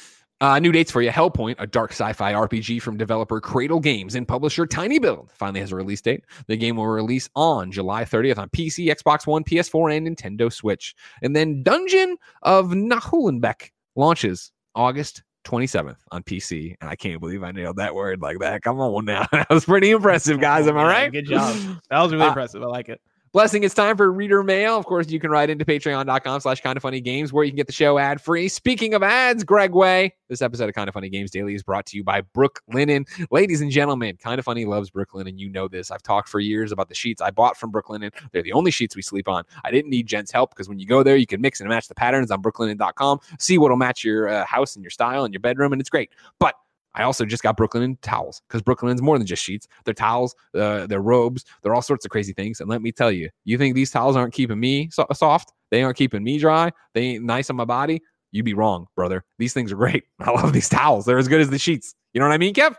[0.45, 1.09] Uh, new dates for you.
[1.11, 5.72] Hellpoint, a dark sci-fi RPG from developer Cradle Games and publisher Tiny Build, finally has
[5.72, 6.22] a release date.
[6.49, 10.95] The game will release on July 30th on PC, Xbox One, PS4, and Nintendo Switch.
[11.22, 16.74] And then Dungeon of Naheulbeck launches August 27th on PC.
[16.78, 18.61] And I can't believe I nailed that word like that.
[18.61, 19.24] Come on now.
[19.32, 20.66] that was pretty impressive, guys.
[20.68, 21.11] Am I right?
[21.11, 21.57] Good job.
[21.88, 22.62] That was really Uh, impressive.
[22.62, 23.01] I like it.
[23.35, 24.78] Blessing, it's time for reader mail.
[24.78, 27.57] Of course, you can write into patreon.com slash kind of funny games where you can
[27.57, 28.47] get the show ad free.
[28.47, 31.85] Speaking of ads, Greg Way, this episode of Kind of Funny Games Daily is brought
[31.87, 33.07] to you by Brook Linen.
[33.32, 35.37] Ladies and gentlemen, Kind of Funny loves Brooklinen.
[35.37, 35.91] You know this.
[35.91, 38.12] I've talked for years about the sheets I bought from Brooklinen.
[38.30, 39.43] They're the only sheets we sleep on.
[39.64, 41.89] I didn't need Jen's help because when you go there, you can mix and match
[41.89, 45.41] the patterns on brooklinen.com, see what'll match your uh, house and your style and your
[45.41, 46.11] bedroom, and it's great.
[46.39, 46.55] But
[46.95, 49.66] I also just got Brooklinen towels because Brooklinen's more than just sheets.
[49.84, 52.61] They're towels, uh, they're robes, they're all sorts of crazy things.
[52.61, 55.53] And let me tell you, you think these towels aren't keeping me so- soft?
[55.70, 56.70] They aren't keeping me dry.
[56.92, 58.01] They ain't nice on my body.
[58.30, 59.24] You'd be wrong, brother.
[59.38, 60.05] These things are great.
[60.20, 61.05] I love these towels.
[61.05, 61.95] They're as good as the sheets.
[62.12, 62.76] You know what I mean, Kev?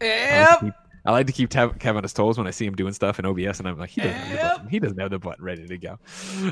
[0.00, 0.74] Yep.
[1.08, 3.18] To I like to keep Kevin on his toes when I see him doing stuff
[3.18, 4.52] in OBS, and I'm like, he doesn't, have the Yep.
[4.56, 4.68] button.
[4.68, 5.98] he doesn't have the button ready to go.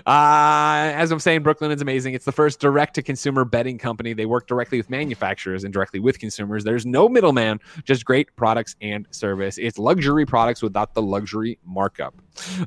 [0.06, 2.14] Uh, as I'm saying, Brooklinen is amazing.
[2.14, 4.14] It's the first direct-to-consumer betting company.
[4.14, 6.64] They work directly with manufacturers and directly with consumers.
[6.64, 9.58] There's no middleman, just great products and service.
[9.58, 12.14] It's luxury products without the luxury markup.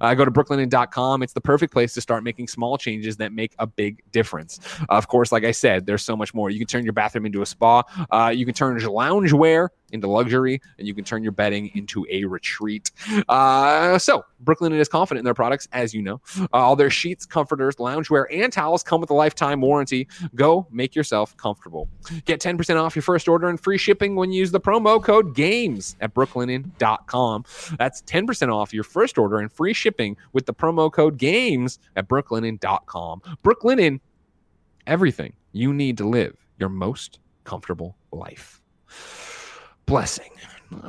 [0.02, 1.24] Uh, go to brooklinen.com.
[1.24, 4.60] It's the perfect place to start making small changes that make a big difference.
[4.90, 6.50] of course, like I said, there's so much more.
[6.50, 7.84] You can turn your bathroom into a spa.
[8.12, 12.06] Uh, you can turn your loungewear into luxury, and you can turn your bedding into
[12.10, 12.92] a retreat.
[13.28, 16.22] Uh, so, Brooklinen is confident in their products, as you know.
[16.40, 20.08] Uh, all their sheets, comforters, loungewear, and towels come with a lifetime warranty.
[20.36, 21.90] Go make yourself comfortable.
[22.26, 25.36] Get 10% off your first order and free shipping when you use the promo code
[25.36, 27.46] GAMES at brooklinen.com.
[27.78, 32.08] That's 10% off your first order and free shipping with the promo code GAMES at
[32.08, 33.22] brooklinen.com.
[33.44, 34.00] Brooklinen,
[34.88, 38.62] everything you need to live your most comfortable life.
[39.90, 40.30] Blessing.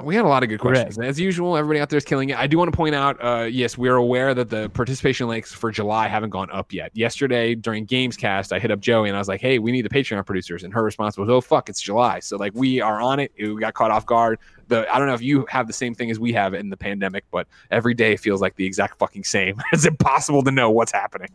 [0.03, 0.99] We had a lot of good questions.
[0.99, 2.39] As usual, everybody out there is killing it.
[2.39, 5.71] I do want to point out, uh, yes, we're aware that the participation links for
[5.71, 6.91] July haven't gone up yet.
[6.93, 9.89] Yesterday during Gamescast, I hit up Joey and I was like, "Hey, we need the
[9.89, 13.21] Patreon producers," and her response was, "Oh fuck, it's July." So like we are on
[13.21, 13.33] it.
[13.39, 14.39] We got caught off guard.
[14.69, 16.77] The I don't know if you have the same thing as we have in the
[16.77, 19.63] pandemic, but every day feels like the exact fucking same.
[19.73, 21.31] it's impossible to know what's happening,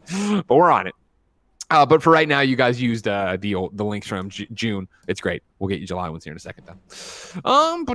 [0.48, 0.94] but we're on it.
[1.76, 4.48] Uh, but for right now, you guys used uh, the old, the links from Ju-
[4.54, 4.88] June.
[5.10, 5.44] It's great.
[5.60, 7.42] We'll get you July ones here in a second, though.
[7.50, 7.86] Um.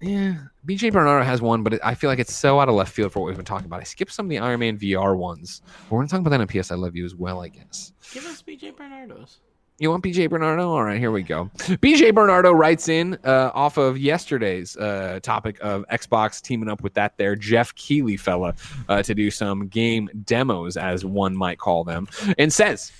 [0.00, 0.34] Yeah,
[0.66, 3.12] BJ Bernardo has one, but it, I feel like it's so out of left field
[3.12, 3.80] for what we've been talking about.
[3.80, 5.62] I skipped some of the Iron Man VR ones.
[5.90, 7.92] We're gonna talk about that on PS I Love You as well, I guess.
[8.12, 9.38] Give us BJ Bernardo's.
[9.80, 10.70] You want BJ Bernardo?
[10.70, 11.50] All right, here we go.
[11.56, 16.94] BJ Bernardo writes in uh, off of yesterday's uh, topic of Xbox teaming up with
[16.94, 18.54] that there Jeff Keighley fella
[18.88, 22.08] uh, to do some game demos, as one might call them,
[22.38, 22.90] and says,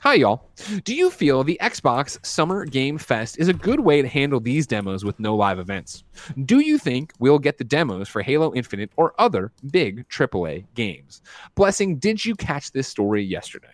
[0.00, 0.48] Hi, y'all.
[0.84, 4.66] Do you feel the Xbox Summer Game Fest is a good way to handle these
[4.66, 6.02] demos with no live events?
[6.46, 11.20] Do you think we'll get the demos for Halo Infinite or other big AAA games?
[11.54, 13.68] Blessing, did you catch this story yesterday?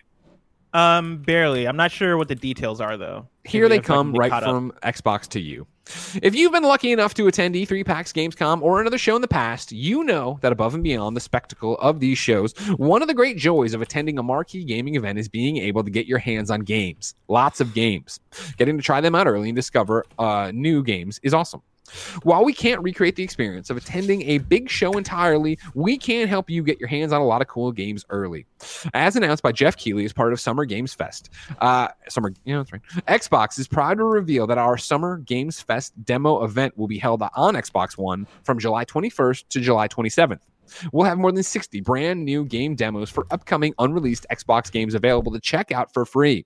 [0.73, 1.67] Um, barely.
[1.67, 3.27] I'm not sure what the details are though.
[3.45, 4.43] Here Maybe they if I can come right up.
[4.43, 5.65] from Xbox to you.
[6.21, 9.27] If you've been lucky enough to attend E3 PAX Gamescom or another show in the
[9.27, 13.15] past, you know that above and beyond the spectacle of these shows, one of the
[13.15, 16.51] great joys of attending a marquee gaming event is being able to get your hands
[16.51, 17.15] on games.
[17.27, 18.19] Lots of games.
[18.57, 21.63] Getting to try them out early and discover uh, new games is awesome.
[22.23, 26.49] While we can't recreate the experience of attending a big show entirely, we can help
[26.49, 28.45] you get your hands on a lot of cool games early.
[28.93, 31.29] As announced by Jeff Keighley as part of Summer Games Fest,
[31.59, 32.81] uh, Summer, yeah, that's right.
[33.07, 37.21] Xbox is proud to reveal that our Summer Games Fest demo event will be held
[37.35, 40.39] on Xbox One from July 21st to July 27th.
[40.91, 45.31] We'll have more than 60 brand new game demos for upcoming unreleased Xbox games available
[45.31, 46.45] to check out for free.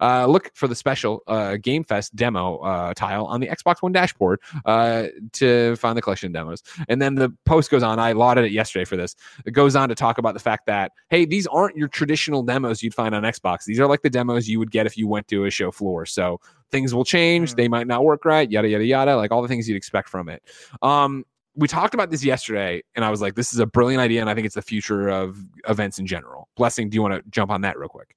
[0.00, 3.92] Uh, look for the special uh, Game Fest demo uh, tile on the Xbox One
[3.92, 6.62] dashboard uh, to find the collection demos.
[6.88, 7.98] And then the post goes on.
[7.98, 9.16] I lauded it yesterday for this.
[9.44, 12.82] It goes on to talk about the fact that, hey, these aren't your traditional demos
[12.82, 13.64] you'd find on Xbox.
[13.64, 16.06] These are like the demos you would get if you went to a show floor.
[16.06, 16.40] So
[16.70, 17.52] things will change.
[17.52, 17.56] Mm.
[17.56, 20.28] They might not work right, yada, yada, yada, like all the things you'd expect from
[20.28, 20.42] it.
[20.82, 21.24] Um,
[21.58, 24.30] we talked about this yesterday, and I was like, this is a brilliant idea, and
[24.30, 25.38] I think it's the future of
[25.68, 26.48] events in general.
[26.56, 28.14] Blessing, do you want to jump on that real quick?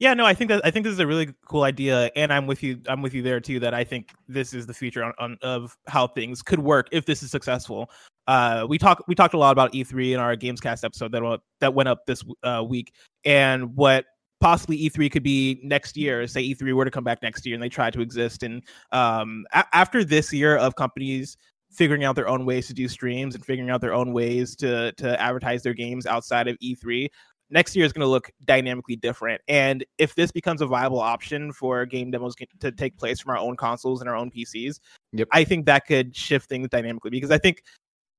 [0.00, 2.46] Yeah, no, I think that I think this is a really cool idea, and I'm
[2.46, 2.80] with you.
[2.88, 3.60] I'm with you there too.
[3.60, 7.06] That I think this is the future on, on of how things could work if
[7.06, 7.88] this is successful.
[8.26, 11.72] Uh, we talked we talked a lot about E3 in our Gamescast episode that that
[11.72, 12.92] went up this uh, week,
[13.24, 14.04] and what
[14.40, 16.26] possibly E3 could be next year.
[16.26, 18.62] Say E3 were to come back next year and they try to exist, and
[18.92, 21.38] um, a- after this year of companies
[21.70, 24.92] figuring out their own ways to do streams and figuring out their own ways to
[24.92, 27.08] to advertise their games outside of E3,
[27.50, 29.40] next year is going to look dynamically different.
[29.48, 33.38] And if this becomes a viable option for game demos to take place from our
[33.38, 34.80] own consoles and our own PCs,
[35.12, 35.28] yep.
[35.32, 37.62] I think that could shift things dynamically because I think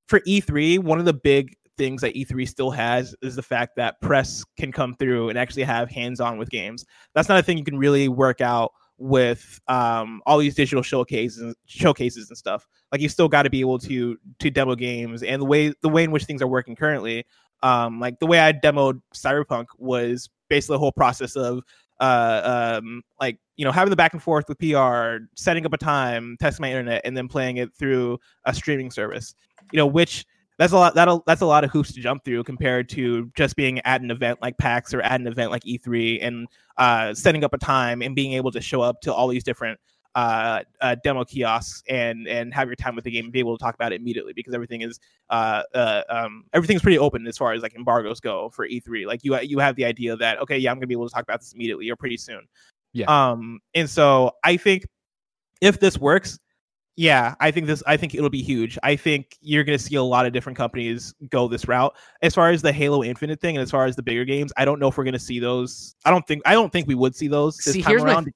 [0.08, 4.02] for E3, one of the big things that E3 still has is the fact that
[4.02, 6.86] press can come through and actually have hands on with games.
[7.14, 11.56] That's not a thing you can really work out with um, all these digital showcases
[11.66, 12.68] showcases and stuff.
[12.91, 15.89] Like you still got to be able to to demo games and the way the
[15.89, 17.26] way in which things are working currently
[17.64, 21.64] um, like the way I demoed Cyberpunk was basically the whole process of
[22.00, 25.78] uh, um, like you know having the back and forth with PR, setting up a
[25.78, 29.34] time, testing my internet, and then playing it through a streaming service.
[29.72, 30.26] You know, which
[30.58, 30.95] that's a lot.
[30.95, 34.12] that'll that's a lot of hoops to jump through compared to just being at an
[34.12, 36.47] event like PAX or at an event like E3 and
[36.78, 39.80] uh, setting up a time and being able to show up to all these different
[40.16, 43.55] uh, uh, demo kiosks and and have your time with the game and be able
[43.55, 44.99] to talk about it immediately because everything is
[45.30, 49.05] uh, uh, um, everything's pretty open as far as like embargoes go for E3.
[49.05, 51.22] Like you you have the idea that okay, yeah, I'm gonna be able to talk
[51.22, 52.47] about this immediately or pretty soon.
[52.93, 53.05] Yeah.
[53.05, 54.88] Um, and so I think
[55.62, 56.39] if this works,
[56.98, 57.84] yeah, I think this.
[57.86, 58.78] I think it'll be huge.
[58.82, 61.95] I think you're going to see a lot of different companies go this route.
[62.24, 64.66] As far as the Halo Infinite thing, and as far as the bigger games, I
[64.66, 65.95] don't know if we're going to see those.
[66.06, 66.41] I don't think.
[66.48, 68.34] I don't think we would see those this see, time around.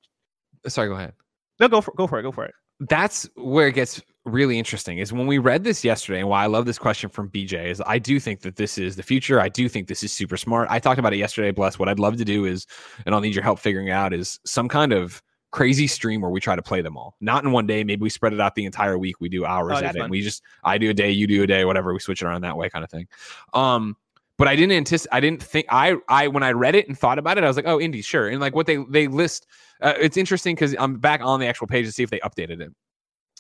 [0.64, 0.70] My...
[0.70, 1.14] Sorry, go ahead.
[1.60, 2.22] No, go for go for it.
[2.22, 2.54] Go for it.
[2.82, 5.00] That's where it gets really interesting.
[5.00, 7.82] Is when we read this yesterday, and why I love this question from BJ is
[7.88, 9.40] I do think that this is the future.
[9.40, 10.68] I do think this is super smart.
[10.70, 11.50] I talked about it yesterday.
[11.50, 11.80] Bless.
[11.80, 12.68] What I'd love to do is,
[13.08, 16.40] and I'll need your help figuring out is some kind of crazy stream where we
[16.40, 17.16] try to play them all.
[17.22, 17.84] Not in one day.
[17.84, 19.20] Maybe we spread it out the entire week.
[19.20, 20.02] We do hours oh, at it.
[20.02, 21.94] And we just I do a day, you do a day, whatever.
[21.94, 23.08] We switch it around that way, kind of thing.
[23.54, 23.96] Um,
[24.38, 25.16] but I didn't anticipate.
[25.16, 25.68] I didn't think.
[25.70, 28.04] I I when I read it and thought about it, I was like, oh, indie,
[28.04, 28.28] sure.
[28.28, 29.46] And like what they they list
[29.82, 32.62] uh, it's interesting because I'm back on the actual page to see if they updated
[32.62, 32.72] it.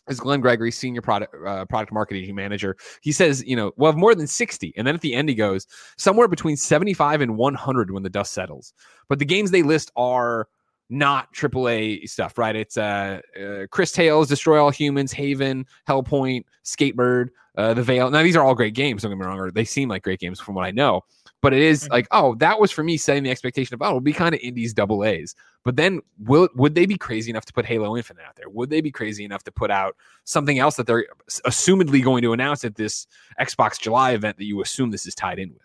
[0.09, 2.75] Is Glenn Gregory, senior product uh, product marketing manager?
[3.01, 5.35] He says, you know, we'll have more than 60, and then at the end he
[5.35, 8.73] goes somewhere between 75 and 100 when the dust settles.
[9.07, 10.47] But the games they list are
[10.91, 12.55] not AAA stuff, right?
[12.55, 18.11] It's uh, uh Cris Tales, Destroy All Humans, Haven, Hellpoint, Skatebird, uh, The Veil.
[18.11, 19.01] Now these are all great games.
[19.01, 21.01] Don't get me wrong, or they seem like great games from what I know.
[21.41, 21.93] But it is mm-hmm.
[21.93, 24.41] like, oh, that was for me setting the expectation of, oh, it'll be kind of
[24.41, 25.33] indies double A's.
[25.63, 28.49] But then will would they be crazy enough to put Halo Infinite out there?
[28.49, 31.05] Would they be crazy enough to put out something else that they're
[31.45, 33.07] assumedly going to announce at this
[33.39, 35.61] Xbox July event that you assume this is tied in with?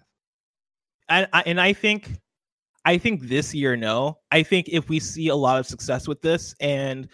[1.09, 2.21] And I, and I think
[2.87, 4.19] I think this year, no.
[4.31, 7.09] I think if we see a lot of success with this and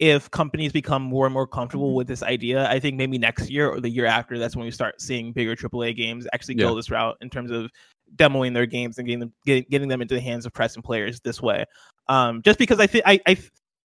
[0.00, 1.98] if companies become more and more comfortable mm-hmm.
[1.98, 4.72] with this idea, I think maybe next year or the year after, that's when we
[4.72, 6.64] start seeing bigger AAA games actually yeah.
[6.64, 7.70] go this route in terms of
[8.16, 10.82] demoing their games and getting them getting, getting them into the hands of press and
[10.82, 11.64] players this way.
[12.08, 13.38] Um, just because I think I, I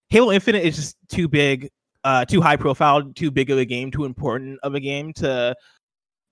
[0.10, 1.70] Halo Infinite is just too big,
[2.04, 5.56] uh, too high profile, too big of a game, too important of a game to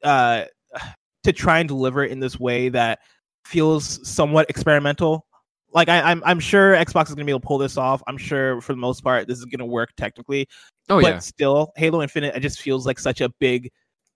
[0.03, 0.45] uh
[1.23, 2.99] to try and deliver it in this way that
[3.45, 5.25] feels somewhat experimental.
[5.73, 8.01] Like I, am I'm, I'm sure Xbox is gonna be able to pull this off.
[8.07, 10.47] I'm sure for the most part this is gonna work technically.
[10.89, 11.19] Oh but yeah.
[11.19, 13.71] still, Halo Infinite it just feels like such a big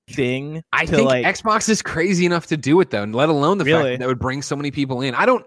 [0.09, 0.63] thing.
[0.73, 3.65] I think like, Xbox is crazy enough to do it though, and let alone the
[3.65, 3.77] really?
[3.77, 5.13] fact that, that would bring so many people in.
[5.15, 5.45] I don't.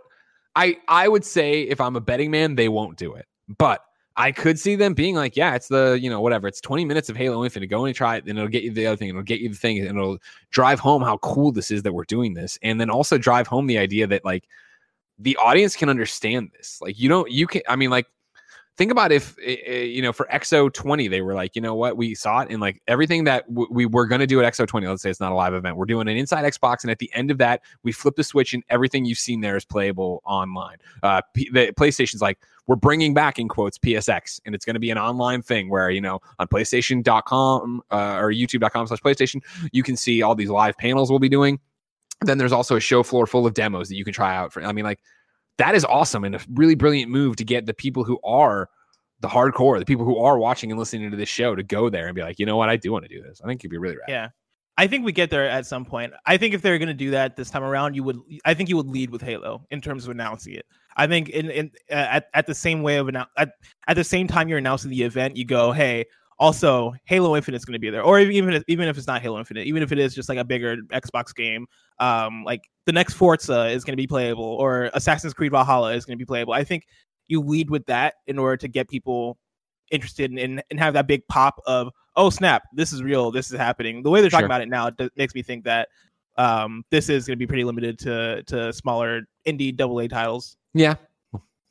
[0.55, 3.27] I I would say if I'm a betting man, they won't do it,
[3.59, 3.83] but
[4.17, 6.47] I could see them being like, yeah, it's the, you know, whatever.
[6.47, 7.69] It's 20 minutes of Halo Infinite.
[7.69, 9.09] Go and try it, and it'll get you the other thing.
[9.09, 10.19] It'll get you the thing, and it'll
[10.51, 12.59] drive home how cool this is that we're doing this.
[12.63, 14.45] And then also drive home the idea that like
[15.19, 16.79] the audience can understand this.
[16.83, 18.07] Like, you don't, you can, I mean, like,
[18.77, 21.97] think about if eh, eh, you know for XO20 they were like, you know what,
[21.97, 24.89] we saw it and like everything that we were going to do at XO20.
[24.89, 25.77] Let's say it's not a live event.
[25.77, 28.55] We're doing an inside Xbox, and at the end of that, we flip the switch,
[28.55, 30.77] and everything you've seen there is playable online.
[31.03, 34.81] Uh, P- the PlayStation's like, we're bringing back in quotes PSX, and it's going to
[34.81, 39.43] be an online thing where you know on PlayStation.com uh, or YouTube.com/slash PlayStation,
[39.73, 41.61] you can see all these live panels we'll be doing.
[42.23, 44.63] Then there's also a show floor full of demos that you can try out for.
[44.63, 45.01] I mean, like
[45.63, 48.69] that is awesome and a really brilliant move to get the people who are
[49.21, 52.09] the hardcore, the people who are watching and listening to this show to go there
[52.09, 53.41] and be like, you know what, I do want to do this.
[53.41, 54.09] I think it'd be really rad.
[54.09, 54.29] Yeah.
[54.77, 56.15] I think we get there at some point.
[56.27, 58.19] I think if they're going to do that this time around, you would.
[58.45, 60.67] I think you would lead with Halo in terms of announcing it.
[60.97, 63.53] I think in, in uh, at at the same way of annou- at
[63.87, 66.07] at the same time you're announcing the event, you go, hey,
[66.39, 69.21] also Halo Infinite is going to be there, or even if even if it's not
[69.21, 71.67] Halo Infinite, even if it is just like a bigger Xbox game,
[72.03, 76.05] um, like the next Forza is going to be playable or Assassin's Creed Valhalla is
[76.05, 76.53] going to be playable.
[76.53, 76.85] I think
[77.29, 79.39] you lead with that in order to get people
[79.93, 83.53] interested in, in and have that big pop of oh snap, this is real, this
[83.53, 84.03] is happening.
[84.03, 84.47] The way they're talking Sure.
[84.47, 85.89] about it now it does- makes me think that
[86.39, 90.57] um, this is going to be pretty limited to to smaller indie double A titles.
[90.75, 90.95] Yeah.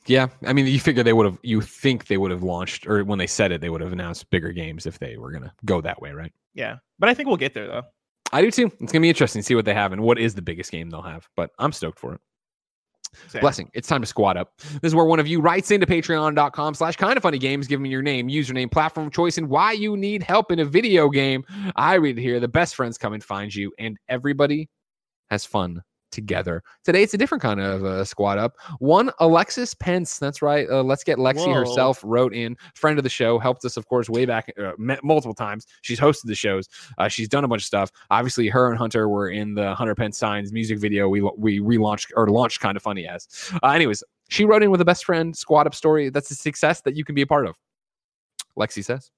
[0.07, 0.27] Yeah.
[0.45, 3.19] I mean, you figure they would have, you think they would have launched, or when
[3.19, 5.81] they said it, they would have announced bigger games if they were going to go
[5.81, 6.31] that way, right?
[6.53, 7.83] Yeah, but I think we'll get there though.
[8.31, 8.65] I do too.
[8.65, 10.71] It's going to be interesting to see what they have and what is the biggest
[10.71, 12.21] game they'll have, but I'm stoked for it.
[13.27, 13.41] Same.
[13.41, 13.69] Blessing.
[13.73, 14.53] It's time to squat up.
[14.57, 17.81] This is where one of you writes into patreon.com slash kind of funny games, give
[17.81, 21.09] me your name, username, platform of choice, and why you need help in a video
[21.09, 21.43] game.
[21.75, 22.39] I read it here.
[22.39, 24.69] The best friends come and find you, and everybody
[25.29, 25.81] has fun
[26.11, 26.63] together.
[26.83, 28.57] Today, it's a different kind of uh, squat up.
[28.79, 30.19] One, Alexis Pence.
[30.19, 30.69] That's right.
[30.69, 31.53] Uh, let's get Lexi Whoa.
[31.53, 35.33] herself wrote in, friend of the show, helped us, of course, way back uh, multiple
[35.33, 35.65] times.
[35.81, 36.67] She's hosted the shows.
[36.97, 37.91] Uh, she's done a bunch of stuff.
[38.09, 42.11] Obviously, her and Hunter were in the Hunter Pence Signs music video we we relaunched
[42.15, 43.27] or launched kind of funny as.
[43.63, 46.09] Uh, anyways, she wrote in with a best friend squad up story.
[46.09, 47.55] That's a success that you can be a part of.
[48.57, 49.11] Lexi says,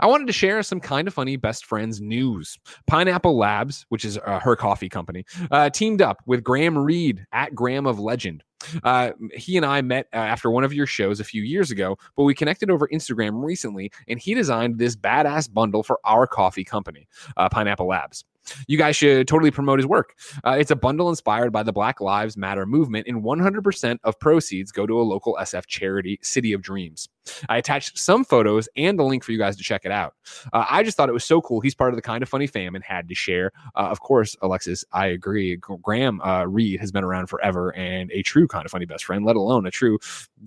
[0.00, 2.58] I wanted to share some kind of funny best friends news.
[2.86, 7.54] Pineapple Labs, which is uh, her coffee company, uh, teamed up with Graham Reed at
[7.54, 8.42] Graham of Legend.
[8.84, 11.98] Uh, he and I met uh, after one of your shows a few years ago,
[12.16, 16.64] but we connected over Instagram recently, and he designed this badass bundle for our coffee
[16.64, 18.24] company, uh, Pineapple Labs.
[18.66, 20.14] You guys should totally promote his work.
[20.44, 24.72] Uh, it's a bundle inspired by the Black Lives Matter movement, and 100% of proceeds
[24.72, 27.08] go to a local SF charity, City of Dreams.
[27.48, 30.14] I attached some photos and a link for you guys to check it out.
[30.52, 31.60] Uh, I just thought it was so cool.
[31.60, 33.52] He's part of the kind of funny fam and had to share.
[33.74, 35.56] Uh, of course, Alexis, I agree.
[35.56, 39.24] Graham uh, Reed has been around forever and a true kind of funny best friend,
[39.24, 39.98] let alone a true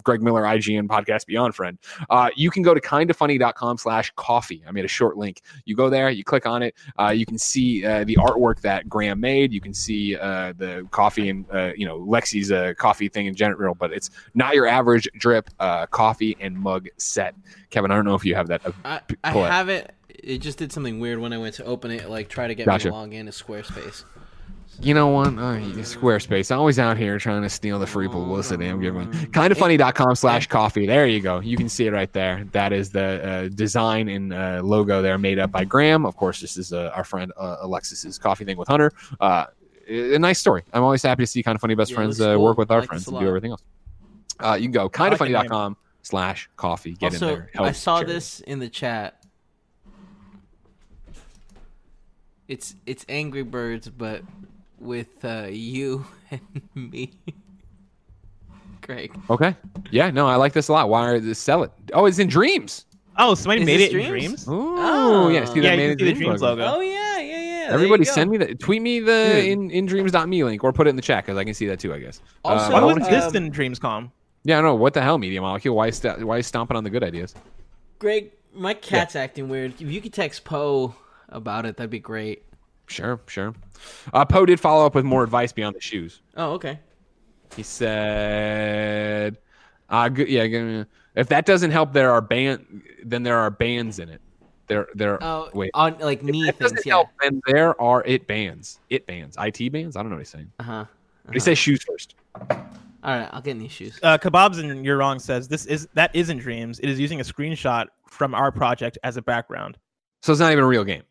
[0.04, 1.78] Greg Miller IGN podcast beyond friend.
[2.10, 4.64] Uh, you can go to kindoffunny.com slash coffee.
[4.68, 5.42] I made a short link.
[5.66, 6.76] You go there, you click on it.
[7.00, 9.54] Uh, you can see uh, the artwork that Graham made.
[9.54, 11.46] You can see the coffee and,
[11.78, 15.50] you know, Lexi's coffee thing in general, but it's not your average drip
[15.92, 17.36] coffee and mug set.
[17.70, 18.62] Kevin, I don't know if you have that.
[18.84, 19.50] I, I, p- I pull it.
[19.52, 19.94] have it.
[20.10, 22.66] It just did something weird when I went to open it, like try to get
[22.66, 22.88] Gotcha.
[22.88, 24.04] me to log in to Squarespace.
[24.82, 25.28] You know what?
[25.28, 26.54] Uh, Squarespace.
[26.56, 28.66] Always out here trying to steal the free publicity.
[28.68, 29.08] I'm giving.
[29.32, 30.86] Kindoffunny.com slash coffee.
[30.86, 31.40] There you go.
[31.40, 32.46] You can see it right there.
[32.52, 36.06] That is the uh, design and uh, logo there made up by Graham.
[36.06, 38.92] Of course, this is uh, our friend uh, Alexis's coffee thing with Hunter.
[39.20, 39.46] Uh,
[39.88, 40.64] a nice story.
[40.74, 42.44] I'm always happy to see kind of funny best Yeah, friends uh, cool.
[42.44, 43.64] work with our like friends and do everything else.
[44.40, 45.36] Uh, you can go like the name.
[45.36, 46.94] kindoffunny.com slash coffee.
[46.94, 47.50] Get also, in there.
[47.54, 48.14] Help I saw charity.
[48.14, 49.24] this in the chat.
[52.48, 54.22] It's it's Angry Birds, but
[54.80, 56.42] with uh, you and
[56.76, 57.12] me,
[58.82, 59.18] Greg.
[59.30, 59.56] Okay.
[59.90, 60.12] Yeah.
[60.12, 60.90] No, I like this a lot.
[60.90, 61.72] Why are they sell it?
[61.94, 62.86] Oh, it's in dreams.
[63.18, 64.44] Oh, somebody Is made this it in Dreams?
[64.44, 64.46] Dreams.
[64.50, 65.46] Oh, yeah.
[65.46, 66.66] See Yeah, made you it see the Dreams logo.
[66.66, 67.68] Oh yeah, yeah, yeah.
[67.70, 69.46] Everybody send me the tweet me the Dude.
[69.46, 71.80] in, in dreams.me link or put it in the chat because I can see that
[71.80, 72.22] too, I guess.
[72.44, 74.12] Also, Uh, Why I wasn't wanna- this um, in Dreamscom?
[74.46, 74.76] Yeah, I don't know.
[74.76, 75.76] What the hell, Media Molecule?
[75.76, 77.36] Why is, st- why stomping on the good ideas?
[78.00, 79.74] Greg, my cat's acting weird.
[79.82, 80.96] If you could text Poe
[81.30, 82.44] about it, that'd be great.
[82.88, 83.54] Sure, sure.
[84.14, 86.22] Uh, Poe did follow up with more advice beyond the shoes.
[86.38, 86.80] Oh, okay.
[87.56, 89.38] He said,
[89.90, 90.84] uh, good, yeah,
[91.16, 94.22] if that doesn't help, there are band, then there are bands in it.
[94.68, 95.24] There, there.
[95.24, 95.70] Oh, wait.
[95.76, 96.72] on like knee That things.
[96.72, 96.94] doesn't Yeah.
[96.94, 98.80] help, then there are it bands.
[98.90, 99.38] It bands.
[99.40, 99.96] IT bands.
[99.96, 100.52] I don't know what he's saying.
[100.60, 100.86] Uh huh.
[101.32, 102.16] He says shoes first.
[103.06, 104.00] All right, I'll get in these shoes.
[104.02, 106.80] Uh, Kebabs and You're Wrong says this is that isn't Dreams.
[106.80, 109.78] It is using a screenshot from our project as a background.
[110.24, 111.04] So it's not even a real game.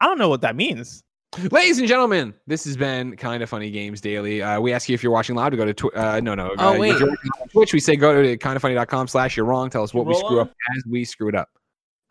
[0.00, 1.02] I don't know what that means.
[1.50, 4.40] Ladies and gentlemen, this has been kind of funny games daily.
[4.40, 6.54] Uh, we ask you if you're watching live to go to tw- uh, no no.
[6.58, 6.92] Oh, uh, wait.
[6.92, 9.68] If you're watching on Twitch, we say go to kindoffunny.com slash you're wrong.
[9.68, 10.46] Tell us what we Roll screw on?
[10.48, 11.48] up as we screw it up.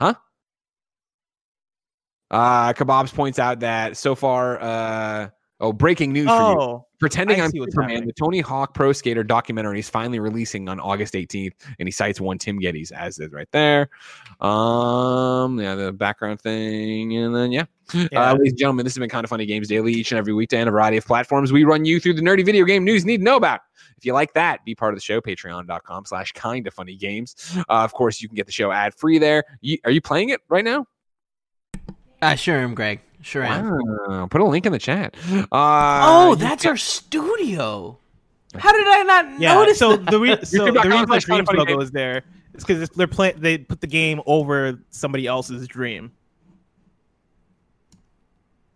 [0.01, 0.15] Huh?
[2.29, 5.29] Uh, Kebabs points out that so far, uh,
[5.61, 6.59] oh, breaking news for you.
[6.59, 10.19] Oh, Pretending I I'm see what's Superman, the Tony Hawk Pro Skater documentary is finally
[10.19, 13.89] releasing on August 18th, and he cites one Tim Geddes as is right there.
[14.39, 18.07] Um, yeah, the background thing, and then yeah, yeah.
[18.15, 20.33] uh, ladies and gentlemen, this has been kind of funny games daily each and every
[20.33, 21.51] weekday on a variety of platforms.
[21.51, 23.61] We run you through the nerdy video game news you need to know about.
[23.97, 27.35] If you like that, be part of the show, patreon.com slash kind of funny games.
[27.57, 29.43] Uh, of course, you can get the show ad free there.
[29.61, 30.85] You, are you playing it right now?
[32.21, 33.01] I sure am, Greg.
[33.25, 33.79] Sure am.
[34.07, 34.27] Wow.
[34.29, 35.15] Put a link in the chat.
[35.31, 37.97] Uh, Oh, that's can- our studio.
[38.55, 39.55] How did I not yeah.
[39.55, 40.11] notice So that?
[40.11, 42.21] the, re- so the reason the slash Dreams Funny logo is there
[42.53, 43.39] is because they're playing.
[43.39, 46.11] They put the game over somebody else's dream.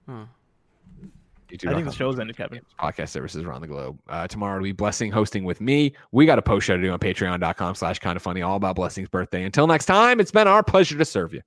[0.10, 2.62] YouTube.com I think the show's ended, Kevin.
[2.80, 4.00] podcast services around the globe.
[4.10, 5.94] Uh, tomorrow will be blessing hosting with me.
[6.12, 8.76] We got a post show to do on patreon.com slash kind of funny, all about
[8.76, 9.44] blessing's birthday.
[9.44, 11.42] Until next time, it's been our pleasure to serve you.